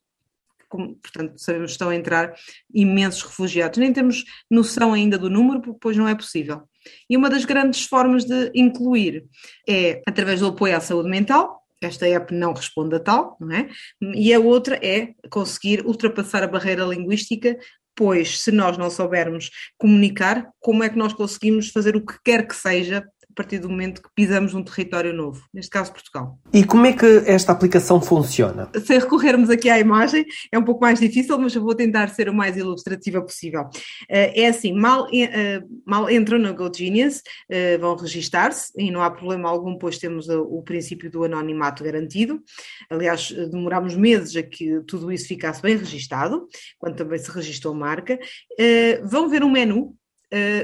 Como, 0.74 0.96
portanto, 0.96 1.34
sabemos 1.36 1.70
estão 1.70 1.88
a 1.88 1.94
entrar 1.94 2.34
imensos 2.74 3.22
refugiados. 3.22 3.78
Nem 3.78 3.92
temos 3.92 4.24
noção 4.50 4.92
ainda 4.92 5.16
do 5.16 5.30
número, 5.30 5.76
pois 5.80 5.96
não 5.96 6.08
é 6.08 6.16
possível. 6.16 6.62
E 7.08 7.16
uma 7.16 7.30
das 7.30 7.44
grandes 7.44 7.86
formas 7.86 8.24
de 8.24 8.50
incluir 8.56 9.24
é 9.68 10.02
através 10.04 10.40
do 10.40 10.48
apoio 10.48 10.76
à 10.76 10.80
saúde 10.80 11.08
mental, 11.08 11.62
esta 11.80 12.08
app 12.08 12.34
não 12.34 12.52
responde 12.52 12.96
a 12.96 12.98
tal, 12.98 13.36
não 13.38 13.54
é? 13.54 13.68
E 14.00 14.34
a 14.34 14.40
outra 14.40 14.84
é 14.84 15.14
conseguir 15.30 15.86
ultrapassar 15.86 16.42
a 16.42 16.48
barreira 16.48 16.82
linguística, 16.84 17.56
pois 17.94 18.40
se 18.40 18.50
nós 18.50 18.76
não 18.76 18.90
soubermos 18.90 19.50
comunicar, 19.78 20.50
como 20.58 20.82
é 20.82 20.88
que 20.88 20.98
nós 20.98 21.12
conseguimos 21.12 21.68
fazer 21.68 21.94
o 21.94 22.04
que 22.04 22.18
quer 22.24 22.48
que 22.48 22.56
seja 22.56 23.04
a 23.34 23.42
partir 23.42 23.58
do 23.58 23.68
momento 23.68 24.00
que 24.00 24.08
pisamos 24.14 24.54
um 24.54 24.62
território 24.62 25.12
novo, 25.12 25.44
neste 25.52 25.68
caso 25.68 25.92
Portugal. 25.92 26.38
E 26.52 26.64
como 26.64 26.86
é 26.86 26.92
que 26.92 27.04
esta 27.26 27.50
aplicação 27.50 28.00
funciona? 28.00 28.70
Se 28.84 28.96
recorrermos 28.96 29.50
aqui 29.50 29.68
à 29.68 29.76
imagem, 29.76 30.24
é 30.52 30.58
um 30.58 30.62
pouco 30.62 30.80
mais 30.80 31.00
difícil, 31.00 31.36
mas 31.36 31.52
eu 31.52 31.60
vou 31.60 31.74
tentar 31.74 32.08
ser 32.10 32.28
o 32.28 32.34
mais 32.34 32.56
ilustrativa 32.56 33.20
possível. 33.20 33.68
Eh, 34.08 34.42
é 34.42 34.46
assim, 34.46 34.72
mal, 34.72 35.08
eh, 35.12 35.60
mal 35.84 36.08
entram 36.08 36.38
no 36.38 36.54
GoGenius, 36.54 37.22
eh, 37.50 37.76
vão 37.76 37.96
registar-se 37.96 38.70
e 38.78 38.88
não 38.92 39.02
há 39.02 39.10
problema 39.10 39.48
algum, 39.48 39.76
pois 39.76 39.98
temos 39.98 40.28
o 40.28 40.62
princípio 40.62 41.10
do 41.10 41.24
anonimato 41.24 41.82
garantido. 41.82 42.40
Aliás, 42.88 43.32
demorámos 43.50 43.96
meses 43.96 44.36
a 44.36 44.44
que 44.44 44.80
tudo 44.86 45.10
isso 45.10 45.26
ficasse 45.26 45.60
bem 45.60 45.76
registado, 45.76 46.46
quando 46.78 46.94
também 46.94 47.18
se 47.18 47.32
registrou 47.32 47.74
a 47.74 47.76
marca. 47.76 48.16
Vão 49.02 49.28
ver 49.28 49.42
um 49.42 49.50
menu 49.50 49.96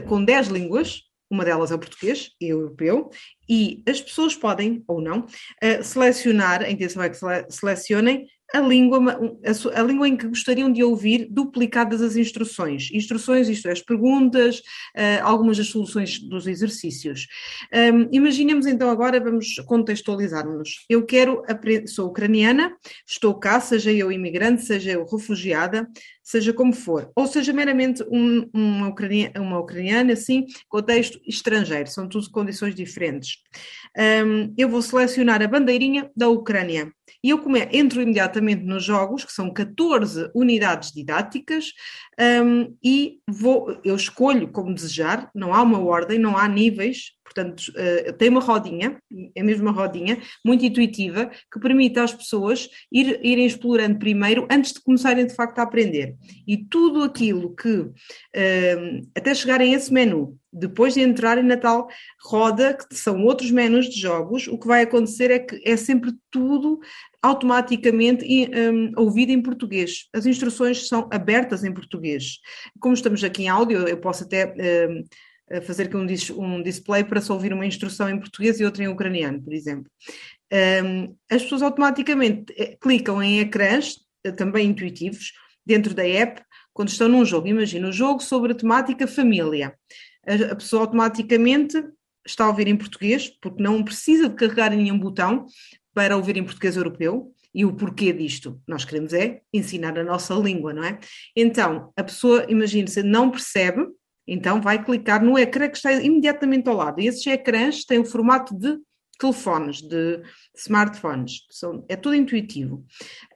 com 0.06 0.24
10 0.24 0.48
línguas, 0.48 1.09
uma 1.30 1.44
delas 1.44 1.70
é 1.70 1.74
o 1.74 1.78
português 1.78 2.32
e 2.40 2.52
o 2.52 2.60
europeu, 2.62 3.10
e 3.48 3.82
as 3.88 4.00
pessoas 4.00 4.34
podem, 4.34 4.82
ou 4.86 5.00
não, 5.00 5.20
uh, 5.20 5.84
selecionar, 5.84 6.62
a 6.62 6.70
intenção 6.70 7.02
é 7.02 7.08
que 7.08 7.18
selecionem 7.48 8.26
a 8.52 8.60
língua, 8.60 8.98
a, 9.44 9.80
a, 9.80 9.82
língua 9.82 10.08
em 10.08 10.16
que 10.16 10.26
gostariam 10.26 10.72
de 10.72 10.82
ouvir 10.82 11.26
duplicadas 11.30 12.02
as 12.02 12.16
instruções. 12.16 12.90
Instruções, 12.92 13.48
isto 13.48 13.68
é, 13.68 13.72
as 13.72 13.80
perguntas, 13.80 14.58
uh, 14.96 15.22
algumas 15.22 15.56
das 15.56 15.68
soluções 15.68 16.18
dos 16.18 16.46
exercícios. 16.46 17.26
Um, 17.72 18.08
imaginemos 18.12 18.66
então 18.66 18.90
agora, 18.90 19.20
vamos 19.20 19.56
contextualizar-nos. 19.66 20.84
Eu 20.88 21.04
quero, 21.04 21.42
sou 21.86 22.08
ucraniana, 22.08 22.76
estou 23.06 23.34
cá, 23.34 23.60
seja 23.60 23.92
eu 23.92 24.10
imigrante, 24.10 24.62
seja 24.62 24.92
eu 24.92 25.04
refugiada, 25.04 25.88
seja 26.22 26.52
como 26.52 26.72
for, 26.72 27.10
ou 27.16 27.26
seja 27.26 27.52
meramente 27.52 28.04
um, 28.10 28.48
uma, 28.52 28.88
ucraniana, 28.88 29.40
uma 29.40 29.58
ucraniana, 29.58 30.12
assim, 30.12 30.46
contexto 30.68 31.20
estrangeiro, 31.26 31.88
são 31.88 32.08
tudo 32.08 32.30
condições 32.30 32.74
diferentes. 32.74 33.38
Um, 33.98 34.54
eu 34.56 34.68
vou 34.68 34.80
selecionar 34.80 35.42
a 35.42 35.48
bandeirinha 35.48 36.08
da 36.16 36.28
Ucrânia 36.28 36.92
e 37.22 37.30
eu 37.30 37.38
come, 37.38 37.68
entro 37.72 38.00
imediatamente 38.00 38.64
nos 38.64 38.84
jogos, 38.84 39.24
que 39.24 39.32
são 39.32 39.52
14 39.52 40.30
unidades 40.34 40.90
didáticas, 40.92 41.72
um, 42.44 42.74
e 42.82 43.18
vou, 43.28 43.78
eu 43.84 43.94
escolho 43.94 44.48
como 44.48 44.74
desejar, 44.74 45.30
não 45.34 45.54
há 45.54 45.62
uma 45.62 45.80
ordem, 45.80 46.18
não 46.18 46.36
há 46.36 46.48
níveis, 46.48 47.12
portanto, 47.32 47.60
uh, 47.68 48.12
tem 48.14 48.28
uma 48.28 48.40
rodinha, 48.40 49.00
é 49.34 49.42
mesmo 49.42 49.62
uma 49.62 49.72
rodinha, 49.72 50.20
muito 50.44 50.64
intuitiva, 50.64 51.30
que 51.52 51.60
permite 51.60 51.98
às 51.98 52.12
pessoas 52.12 52.68
ir, 52.90 53.20
irem 53.22 53.46
explorando 53.46 53.98
primeiro, 53.98 54.46
antes 54.50 54.72
de 54.72 54.80
começarem 54.80 55.26
de 55.26 55.34
facto 55.34 55.58
a 55.60 55.62
aprender. 55.62 56.16
E 56.46 56.56
tudo 56.56 57.02
aquilo 57.02 57.54
que, 57.54 57.78
uh, 57.78 57.92
até 59.16 59.34
chegarem 59.34 59.72
a 59.72 59.76
esse 59.76 59.92
menu, 59.92 60.36
depois 60.52 60.94
de 60.94 61.00
entrarem 61.00 61.44
na 61.44 61.56
tal 61.56 61.88
roda, 62.24 62.74
que 62.74 62.96
são 62.96 63.24
outros 63.24 63.52
menus 63.52 63.88
de 63.88 64.00
jogos, 64.00 64.48
o 64.48 64.58
que 64.58 64.66
vai 64.66 64.82
acontecer 64.82 65.30
é 65.30 65.38
que 65.38 65.62
é 65.64 65.76
sempre 65.76 66.12
tudo 66.30 66.80
automaticamente 67.22 68.24
um, 68.26 68.92
ouvido 68.96 69.30
em 69.30 69.40
português. 69.40 70.08
As 70.12 70.26
instruções 70.26 70.88
são 70.88 71.08
abertas 71.12 71.62
em 71.62 71.72
português. 71.72 72.38
Como 72.80 72.94
estamos 72.94 73.22
aqui 73.22 73.44
em 73.44 73.48
áudio, 73.48 73.86
eu 73.86 73.98
posso 73.98 74.24
até 74.24 74.52
um, 74.88 75.04
fazer 75.60 75.84
aqui 75.84 75.96
um, 75.96 76.06
dis 76.06 76.30
um, 76.30 76.62
display 76.62 77.02
para 77.02 77.20
se 77.20 77.32
ouvir 77.32 77.52
uma 77.52 77.66
instrução 77.66 78.08
em 78.08 78.18
português 78.18 78.60
e 78.60 78.64
outra 78.64 78.84
em 78.84 78.88
ucraniano, 78.88 79.42
por 79.42 79.52
exemplo. 79.52 79.90
Um, 80.84 81.16
as 81.30 81.42
pessoas 81.42 81.62
automaticamente 81.62 82.52
eh, 82.56 82.76
clicam 82.80 83.22
em 83.22 83.40
ecrãs, 83.40 83.96
eh, 84.24 84.32
também 84.32 84.68
intuitivos, 84.68 85.32
dentro 85.64 85.94
da 85.94 86.06
app, 86.06 86.42
quando 86.72 86.88
estão 86.88 87.08
num 87.08 87.24
jogo. 87.24 87.46
Imagina 87.46 87.88
um 87.88 87.92
jogo 87.92 88.20
sobre 88.20 88.52
a 88.52 88.54
temática 88.54 89.06
família. 89.06 89.74
A, 90.26 90.52
a 90.52 90.56
pessoa 90.56 90.82
automaticamente 90.82 91.82
está 92.26 92.44
a 92.44 92.48
ouvir 92.48 92.68
em 92.68 92.76
português, 92.76 93.28
porque 93.40 93.62
não 93.62 93.82
precisa 93.82 94.28
de 94.28 94.34
carregar 94.34 94.72
em 94.72 94.82
nenhum 94.82 94.98
botão, 94.98 95.46
para 95.94 96.16
ouvir 96.16 96.36
em 96.36 96.44
português 96.44 96.76
europeu. 96.76 97.32
E 97.52 97.64
o 97.64 97.74
porquê 97.74 98.12
disto? 98.12 98.60
Nós 98.66 98.84
queremos 98.84 99.12
é 99.12 99.40
ensinar 99.52 99.98
a 99.98 100.04
nossa 100.04 100.34
língua, 100.34 100.72
não 100.72 100.84
é? 100.84 101.00
Então, 101.34 101.92
a 101.96 102.04
pessoa, 102.04 102.46
imagine-se, 102.48 103.02
não 103.02 103.30
percebe, 103.30 103.86
então 104.32 104.60
vai 104.60 104.82
clicar 104.82 105.22
no 105.24 105.36
ecrã 105.36 105.68
que 105.68 105.76
está 105.76 105.92
imediatamente 105.92 106.68
ao 106.68 106.76
lado. 106.76 107.00
E 107.00 107.08
esses 107.08 107.26
ecrãs 107.26 107.84
têm 107.84 107.98
o 107.98 108.04
formato 108.04 108.56
de 108.56 108.78
telefones, 109.18 109.82
de 109.82 110.22
smartphones, 110.56 111.42
São, 111.50 111.84
é 111.88 111.96
tudo 111.96 112.14
intuitivo. 112.14 112.76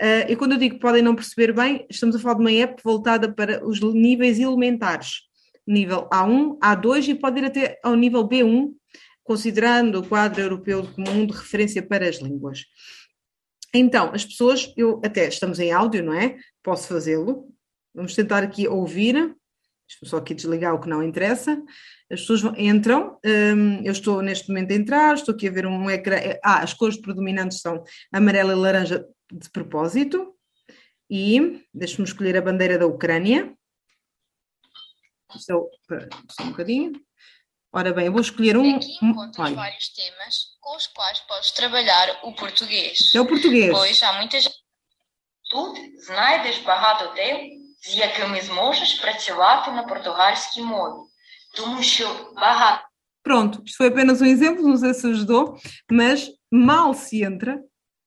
Uh, 0.00 0.30
e 0.30 0.36
quando 0.36 0.52
eu 0.52 0.58
digo 0.58 0.76
que 0.76 0.80
podem 0.80 1.02
não 1.02 1.14
perceber 1.14 1.52
bem, 1.52 1.84
estamos 1.90 2.14
a 2.14 2.18
falar 2.20 2.34
de 2.34 2.40
uma 2.40 2.52
app 2.52 2.80
voltada 2.82 3.30
para 3.30 3.66
os 3.66 3.80
níveis 3.80 4.38
elementares, 4.38 5.22
nível 5.66 6.08
A1, 6.10 6.58
A2 6.58 7.08
e 7.08 7.14
pode 7.14 7.40
ir 7.40 7.44
até 7.44 7.80
ao 7.82 7.96
nível 7.96 8.26
B1, 8.26 8.70
considerando 9.24 9.98
o 9.98 10.06
quadro 10.06 10.40
europeu 10.40 10.86
comum 10.94 11.26
de 11.26 11.32
referência 11.32 11.82
para 11.82 12.08
as 12.08 12.16
línguas. 12.16 12.64
Então, 13.74 14.12
as 14.14 14.24
pessoas, 14.24 14.72
eu 14.76 15.00
até 15.04 15.26
estamos 15.26 15.58
em 15.58 15.72
áudio, 15.72 16.04
não 16.04 16.14
é? 16.14 16.36
Posso 16.62 16.86
fazê-lo. 16.86 17.48
Vamos 17.92 18.14
tentar 18.14 18.42
aqui 18.42 18.68
ouvir. 18.68 19.34
Estou 19.88 20.08
só 20.08 20.16
aqui 20.16 20.34
desligar 20.34 20.74
o 20.74 20.80
que 20.80 20.88
não 20.88 21.02
interessa. 21.02 21.62
As 22.10 22.20
pessoas 22.20 22.42
entram, 22.56 23.18
hum, 23.24 23.82
eu 23.84 23.92
estou 23.92 24.22
neste 24.22 24.48
momento 24.48 24.72
a 24.72 24.76
entrar, 24.76 25.14
estou 25.14 25.34
aqui 25.34 25.48
a 25.48 25.52
ver 25.52 25.66
um 25.66 25.90
ecrã. 25.90 26.16
Eh, 26.16 26.40
ah, 26.42 26.60
as 26.62 26.72
cores 26.72 27.00
predominantes 27.00 27.60
são 27.60 27.82
amarela 28.12 28.52
e 28.52 28.56
laranja 28.56 29.06
de 29.30 29.50
propósito. 29.50 30.34
E 31.10 31.62
deixe-me 31.72 32.06
escolher 32.06 32.36
a 32.36 32.42
bandeira 32.42 32.78
da 32.78 32.86
Ucrânia. 32.86 33.54
Estou, 35.34 35.70
só 36.30 36.44
um 36.44 36.50
bocadinho. 36.50 36.92
Ora 37.72 37.92
bem, 37.92 38.06
eu 38.06 38.12
vou 38.12 38.20
escolher 38.20 38.56
um. 38.56 38.76
Aqui 38.76 38.96
encontras 39.02 39.50
um, 39.50 39.54
vários 39.54 39.88
temas 39.88 40.56
com 40.60 40.76
os 40.76 40.86
quais 40.86 41.18
podes 41.20 41.50
trabalhar 41.50 42.20
o 42.22 42.32
português. 42.32 43.12
É 43.14 43.20
o 43.20 43.26
português. 43.26 43.72
Pois 43.72 44.02
há 44.02 44.12
muitas. 44.14 44.48
Tu 45.50 45.74
znajdes 46.06 46.58
barrado 46.60 47.12
teu 47.14 47.63
з 47.83 47.97
якими 47.97 48.41
зможеш 48.41 48.93
працювати 48.93 49.71
на 49.71 49.83
португальській 49.83 50.61
мові. 50.61 50.99
Тому 51.57 51.83
що 51.83 52.05
багато. 52.35 52.81
Pronto, 53.23 53.61
isto 53.65 53.77
foi 53.77 53.87
apenas 53.87 54.21
um 54.21 54.25
exemplo, 54.25 54.67
não 54.67 54.77
sei 54.77 54.93
se 54.93 55.05
ajudou, 55.07 55.57
mas 55.91 56.31
mal 56.51 56.93
se 56.93 57.21
entra, 57.21 57.59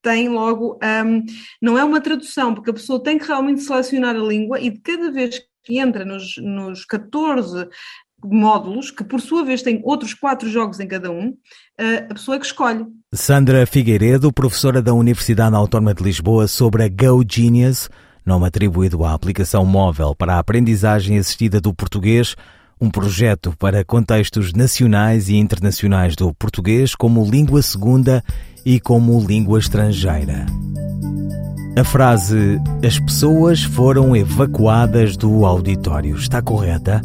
tem 0.02 0.28
logo. 0.28 0.78
Um, 0.82 1.24
não 1.60 1.78
é 1.78 1.84
uma 1.84 2.00
tradução, 2.00 2.54
porque 2.54 2.70
a 2.70 2.74
pessoa 2.74 3.02
tem 3.02 3.18
que 3.18 3.26
realmente 3.26 3.60
selecionar 3.60 4.16
a 4.16 4.18
língua 4.18 4.58
e 4.58 4.70
de 4.70 4.80
cada 4.80 5.10
vez 5.12 5.40
que 5.64 5.78
entra 5.78 6.04
nos, 6.04 6.34
nos 6.38 6.84
14 6.84 7.68
módulos, 8.24 8.90
que 8.90 9.04
por 9.04 9.20
sua 9.20 9.44
vez 9.44 9.62
têm 9.62 9.80
outros 9.84 10.14
quatro 10.14 10.48
jogos 10.48 10.80
em 10.80 10.88
cada 10.88 11.10
um, 11.10 11.36
a 12.10 12.14
pessoa 12.14 12.36
é 12.36 12.40
que 12.40 12.46
escolhe. 12.46 12.86
Sandra 13.14 13.66
Figueiredo, 13.66 14.32
professora 14.32 14.80
da 14.80 14.94
Universidade 14.94 15.56
Autónoma 15.56 15.94
de 15.94 16.02
Lisboa, 16.02 16.46
sobre 16.46 16.84
a 16.84 16.88
Go 16.88 17.22
Genius, 17.28 17.88
nome 18.27 18.45
atribuído 18.45 19.05
à 19.05 19.13
aplicação 19.13 19.65
móvel 19.65 20.13
para 20.13 20.35
a 20.35 20.39
aprendizagem 20.39 21.17
assistida 21.17 21.61
do 21.61 21.73
português, 21.73 22.35
um 22.79 22.89
projeto 22.89 23.55
para 23.57 23.85
contextos 23.85 24.51
nacionais 24.53 25.29
e 25.29 25.37
internacionais 25.37 26.13
do 26.13 26.33
português 26.33 26.93
como 26.93 27.25
língua 27.25 27.61
segunda 27.61 28.21
e 28.65 28.81
como 28.81 29.17
língua 29.25 29.57
estrangeira. 29.57 30.45
A 31.79 31.83
frase 31.85 32.59
As 32.85 32.99
pessoas 32.99 33.63
foram 33.63 34.15
evacuadas 34.15 35.15
do 35.15 35.45
auditório 35.45 36.17
está 36.17 36.41
correta? 36.41 37.01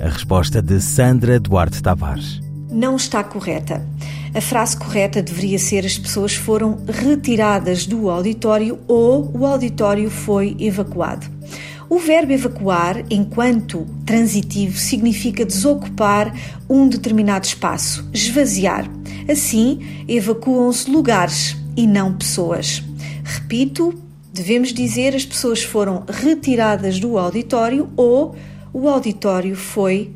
A 0.00 0.08
resposta 0.08 0.60
de 0.60 0.80
Sandra 0.80 1.38
Duarte 1.38 1.80
Tavares. 1.80 2.45
Não 2.70 2.96
está 2.96 3.22
correta. 3.22 3.86
A 4.34 4.40
frase 4.40 4.76
correta 4.76 5.22
deveria 5.22 5.58
ser: 5.58 5.86
as 5.86 5.98
pessoas 5.98 6.34
foram 6.34 6.78
retiradas 6.86 7.86
do 7.86 8.10
auditório 8.10 8.78
ou 8.86 9.30
o 9.34 9.46
auditório 9.46 10.10
foi 10.10 10.56
evacuado. 10.58 11.26
O 11.88 12.00
verbo 12.00 12.32
evacuar, 12.32 13.04
enquanto 13.08 13.86
transitivo, 14.04 14.76
significa 14.76 15.44
desocupar 15.44 16.34
um 16.68 16.88
determinado 16.88 17.46
espaço, 17.46 18.08
esvaziar. 18.12 18.90
Assim, 19.30 20.04
evacuam-se 20.08 20.90
lugares 20.90 21.56
e 21.76 21.86
não 21.86 22.12
pessoas. 22.12 22.82
Repito, 23.22 23.94
devemos 24.32 24.72
dizer 24.72 25.14
as 25.14 25.24
pessoas 25.24 25.62
foram 25.62 26.04
retiradas 26.08 26.98
do 26.98 27.16
auditório 27.16 27.88
ou 27.96 28.34
o 28.72 28.88
auditório 28.88 29.54
foi 29.54 30.10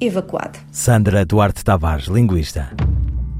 evacuado. 0.00 0.58
Sandra 0.72 1.24
Duarte 1.24 1.64
Tavares, 1.64 2.06
linguista. 2.06 2.70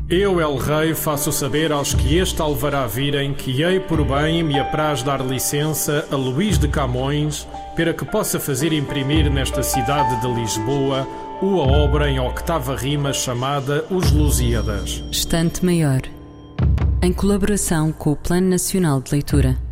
Eu, 0.08 0.40
El 0.40 0.56
Rei, 0.56 0.92
faço 0.92 1.30
saber 1.30 1.70
aos 1.70 1.94
que 1.94 2.16
este 2.16 2.42
alvará 2.42 2.84
virem 2.84 3.32
que 3.32 3.62
hei 3.62 3.78
por 3.78 4.04
bem 4.04 4.42
me 4.42 4.58
apraz 4.58 5.04
dar 5.04 5.24
licença 5.24 6.04
a 6.10 6.16
Luís 6.16 6.58
de 6.58 6.66
Camões 6.66 7.46
para 7.76 7.94
que 7.94 8.04
possa 8.04 8.40
fazer 8.40 8.72
imprimir 8.72 9.30
nesta 9.30 9.62
cidade 9.62 10.20
de 10.20 10.26
Lisboa 10.26 11.06
uma 11.40 11.62
obra 11.62 12.10
em 12.10 12.18
octava 12.18 12.74
rima 12.76 13.12
chamada 13.12 13.84
Os 13.88 14.10
Lusíadas. 14.10 15.02
Estante 15.12 15.64
Maior, 15.64 16.02
em 17.00 17.12
colaboração 17.12 17.92
com 17.92 18.10
o 18.10 18.16
Plano 18.16 18.48
Nacional 18.48 19.00
de 19.00 19.12
Leitura. 19.12 19.69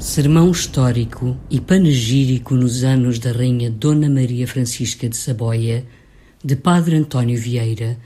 Sermão 0.00 0.50
histórico 0.50 1.38
e 1.50 1.60
panegírico 1.60 2.54
nos 2.54 2.84
anos 2.84 3.18
da 3.18 3.32
Rainha 3.32 3.70
Dona 3.70 4.08
Maria 4.08 4.48
Francisca 4.48 5.06
de 5.06 5.14
Saboia, 5.14 5.86
de 6.42 6.56
Padre 6.56 6.96
António 6.96 7.38
Vieira. 7.38 7.98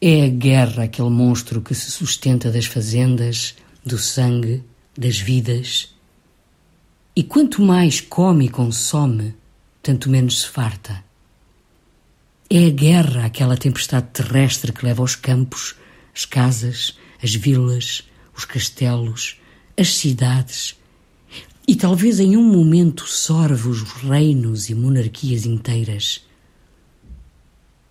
É 0.00 0.26
a 0.26 0.28
guerra 0.28 0.84
aquele 0.84 1.10
monstro 1.10 1.60
que 1.60 1.74
se 1.74 1.90
sustenta 1.90 2.52
das 2.52 2.66
fazendas, 2.66 3.56
do 3.84 3.98
sangue, 3.98 4.62
das 4.96 5.18
vidas. 5.18 5.92
E 7.16 7.24
quanto 7.24 7.60
mais 7.60 8.00
come 8.00 8.44
e 8.44 8.48
consome, 8.48 9.34
tanto 9.82 10.08
menos 10.08 10.42
se 10.42 10.48
farta. 10.48 11.02
É 12.48 12.66
a 12.66 12.70
guerra 12.70 13.26
aquela 13.26 13.56
tempestade 13.56 14.06
terrestre 14.12 14.72
que 14.72 14.86
leva 14.86 15.02
os 15.02 15.16
campos, 15.16 15.74
as 16.14 16.24
casas, 16.24 16.96
as 17.20 17.34
vilas, 17.34 18.04
os 18.36 18.44
castelos, 18.44 19.40
as 19.76 19.96
cidades 19.96 20.76
e 21.66 21.74
talvez 21.74 22.20
em 22.20 22.36
um 22.36 22.44
momento 22.44 23.06
sorve 23.08 23.68
os 23.68 23.82
reinos 23.82 24.68
e 24.68 24.74
monarquias 24.74 25.46
inteiras. 25.46 26.22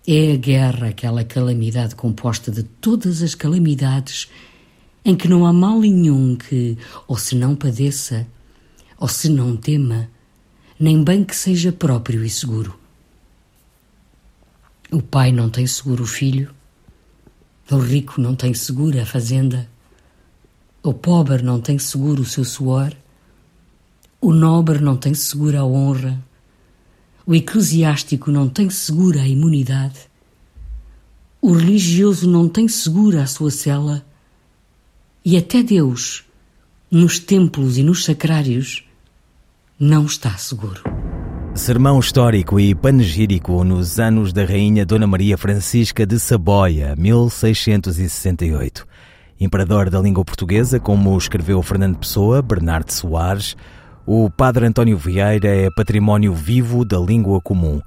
É 0.06 0.32
a 0.32 0.36
guerra 0.36 0.88
aquela 0.88 1.24
calamidade 1.24 1.94
composta 1.94 2.50
de 2.50 2.62
todas 2.62 3.22
as 3.22 3.34
calamidades 3.34 4.28
em 5.04 5.14
que 5.14 5.28
não 5.28 5.44
há 5.44 5.52
mal 5.52 5.80
nenhum 5.80 6.36
que, 6.36 6.78
ou 7.06 7.18
se 7.18 7.34
não 7.34 7.54
padeça, 7.54 8.26
ou 8.98 9.08
se 9.08 9.28
não 9.28 9.56
tema, 9.56 10.08
nem 10.78 11.02
bem 11.02 11.24
que 11.24 11.36
seja 11.36 11.72
próprio 11.72 12.24
e 12.24 12.30
seguro. 12.30 12.78
O 14.90 15.02
pai 15.02 15.32
não 15.32 15.50
tem 15.50 15.66
seguro 15.66 16.04
o 16.04 16.06
filho, 16.06 16.54
o 17.70 17.78
rico 17.78 18.20
não 18.20 18.34
tem 18.34 18.54
segura 18.54 19.02
a 19.02 19.06
fazenda, 19.06 19.68
o 20.84 20.92
pobre 20.92 21.42
não 21.42 21.60
tem 21.62 21.78
seguro 21.78 22.22
o 22.22 22.26
seu 22.26 22.44
suor, 22.44 22.92
o 24.20 24.34
nobre 24.34 24.80
não 24.80 24.98
tem 24.98 25.14
segura 25.14 25.60
a 25.60 25.64
honra, 25.64 26.22
o 27.26 27.34
eclesiástico 27.34 28.30
não 28.30 28.50
tem 28.50 28.68
segura 28.68 29.22
a 29.22 29.26
imunidade, 29.26 29.98
o 31.40 31.52
religioso 31.52 32.28
não 32.28 32.50
tem 32.50 32.68
segura 32.68 33.22
a 33.22 33.26
sua 33.26 33.50
cela, 33.50 34.04
e 35.24 35.38
até 35.38 35.62
Deus, 35.62 36.22
nos 36.90 37.18
templos 37.18 37.78
e 37.78 37.82
nos 37.82 38.04
sacrários, 38.04 38.84
não 39.80 40.04
está 40.04 40.36
seguro. 40.36 40.82
Sermão 41.54 41.98
histórico 41.98 42.60
e 42.60 42.74
panegírico 42.74 43.64
nos 43.64 43.98
anos 43.98 44.34
da 44.34 44.44
Rainha 44.44 44.84
Dona 44.84 45.06
Maria 45.06 45.38
Francisca 45.38 46.04
de 46.04 46.18
Saboia, 46.18 46.94
1668 46.94 48.86
imperador 49.40 49.90
da 49.90 50.00
língua 50.00 50.24
portuguesa, 50.24 50.78
como 50.78 51.16
escreveu 51.16 51.62
Fernando 51.62 51.98
Pessoa, 51.98 52.40
Bernardo 52.40 52.90
Soares, 52.90 53.56
o 54.06 54.28
Padre 54.30 54.66
António 54.66 54.98
Vieira 54.98 55.48
é 55.48 55.70
património 55.70 56.34
vivo 56.34 56.84
da 56.84 56.98
língua 56.98 57.40
comum. 57.40 57.80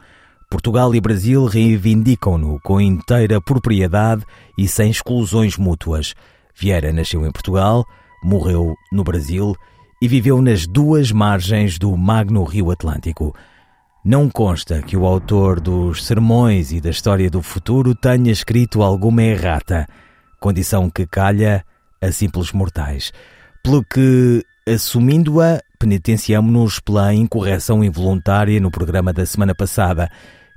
Portugal 0.49 0.95
e 0.95 0.99
Brasil 0.99 1.45
reivindicam-no 1.45 2.60
com 2.63 2.81
inteira 2.81 3.39
propriedade 3.39 4.23
e 4.57 4.67
sem 4.67 4.89
exclusões 4.89 5.57
mútuas. 5.57 6.15
Vieira 6.55 6.91
nasceu 6.91 7.25
em 7.25 7.31
Portugal, 7.31 7.86
morreu 8.23 8.73
no 8.91 9.03
Brasil 9.03 9.55
e 10.01 10.07
viveu 10.07 10.41
nas 10.41 10.65
duas 10.65 11.12
margens 11.12 11.77
do 11.77 11.95
magno 11.95 12.43
Rio 12.43 12.71
Atlântico. 12.71 13.36
Não 14.03 14.29
consta 14.29 14.81
que 14.81 14.97
o 14.97 15.05
autor 15.05 15.60
dos 15.60 16.03
Sermões 16.03 16.71
e 16.71 16.81
da 16.81 16.89
História 16.89 17.29
do 17.29 17.41
Futuro 17.41 17.93
tenha 17.93 18.31
escrito 18.31 18.81
alguma 18.81 19.21
errata 19.21 19.86
condição 20.39 20.89
que 20.89 21.06
calha 21.06 21.63
a 22.02 22.12
simples 22.12 22.52
mortais. 22.52 23.12
Pelo 23.63 23.84
que, 23.84 24.43
assumindo-a, 24.67 25.60
penitenciamo-nos 25.80 26.80
pela 26.80 27.13
incorreção 27.13 27.84
involuntária 27.84 28.60
no 28.60 28.71
programa 28.71 29.12
da 29.12 29.26
semana 29.26 29.54
passada, 29.54 30.10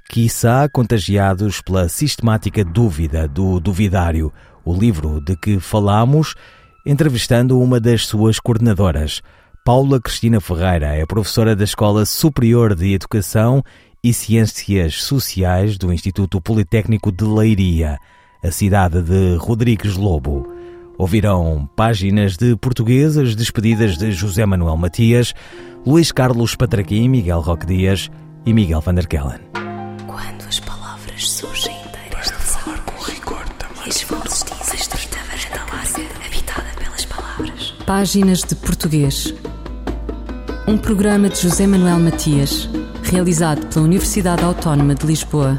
quiçá 0.08 0.68
contagiados 0.68 1.60
pela 1.60 1.88
sistemática 1.88 2.64
dúvida 2.64 3.26
do 3.26 3.60
Duvidário, 3.60 4.32
o 4.64 4.72
livro 4.72 5.20
de 5.20 5.36
que 5.36 5.58
falamos, 5.58 6.34
entrevistando 6.86 7.60
uma 7.60 7.80
das 7.80 8.06
suas 8.06 8.38
coordenadoras. 8.38 9.22
Paula 9.64 10.00
Cristina 10.00 10.40
Ferreira 10.40 10.96
é 10.96 11.04
professora 11.04 11.54
da 11.54 11.64
Escola 11.64 12.06
Superior 12.06 12.74
de 12.74 12.94
Educação 12.94 13.62
e 14.02 14.12
Ciências 14.12 15.02
Sociais 15.02 15.76
do 15.76 15.92
Instituto 15.92 16.40
Politécnico 16.40 17.12
de 17.12 17.24
Leiria 17.24 17.98
a 18.42 18.50
cidade 18.50 19.02
de 19.02 19.36
Rodrigues 19.36 19.96
Lobo. 19.96 20.46
Ouvirão 20.98 21.68
páginas 21.74 22.36
de 22.36 22.56
portuguesas 22.56 23.34
despedidas 23.34 23.96
de 23.96 24.12
José 24.12 24.44
Manuel 24.44 24.76
Matias, 24.76 25.34
Luís 25.86 26.12
Carlos 26.12 26.54
Patraquim, 26.54 27.08
Miguel 27.08 27.40
Roque 27.40 27.66
Dias 27.66 28.10
e 28.44 28.52
Miguel 28.52 28.80
van 28.80 28.94
der 28.94 29.06
Kellen. 29.06 29.40
Quando 30.06 30.46
as 30.48 30.60
palavras 30.60 31.30
surgem 31.30 31.74
inteiras 31.86 32.30
Para 32.30 32.40
falar 32.40 32.84
com 32.84 33.02
rigor 33.04 33.48
também. 33.58 33.88
Esforços 33.88 34.44
varanda 35.50 35.72
larga, 35.72 36.26
habitada 36.26 36.68
pelas 36.78 37.04
palavras. 37.04 37.74
Páginas 37.86 38.42
de 38.42 38.54
português. 38.54 39.34
Um 40.66 40.76
programa 40.78 41.28
de 41.28 41.40
José 41.40 41.66
Manuel 41.66 41.98
Matias, 41.98 42.68
realizado 43.02 43.66
pela 43.66 43.84
Universidade 43.84 44.44
Autónoma 44.44 44.94
de 44.94 45.06
Lisboa. 45.06 45.58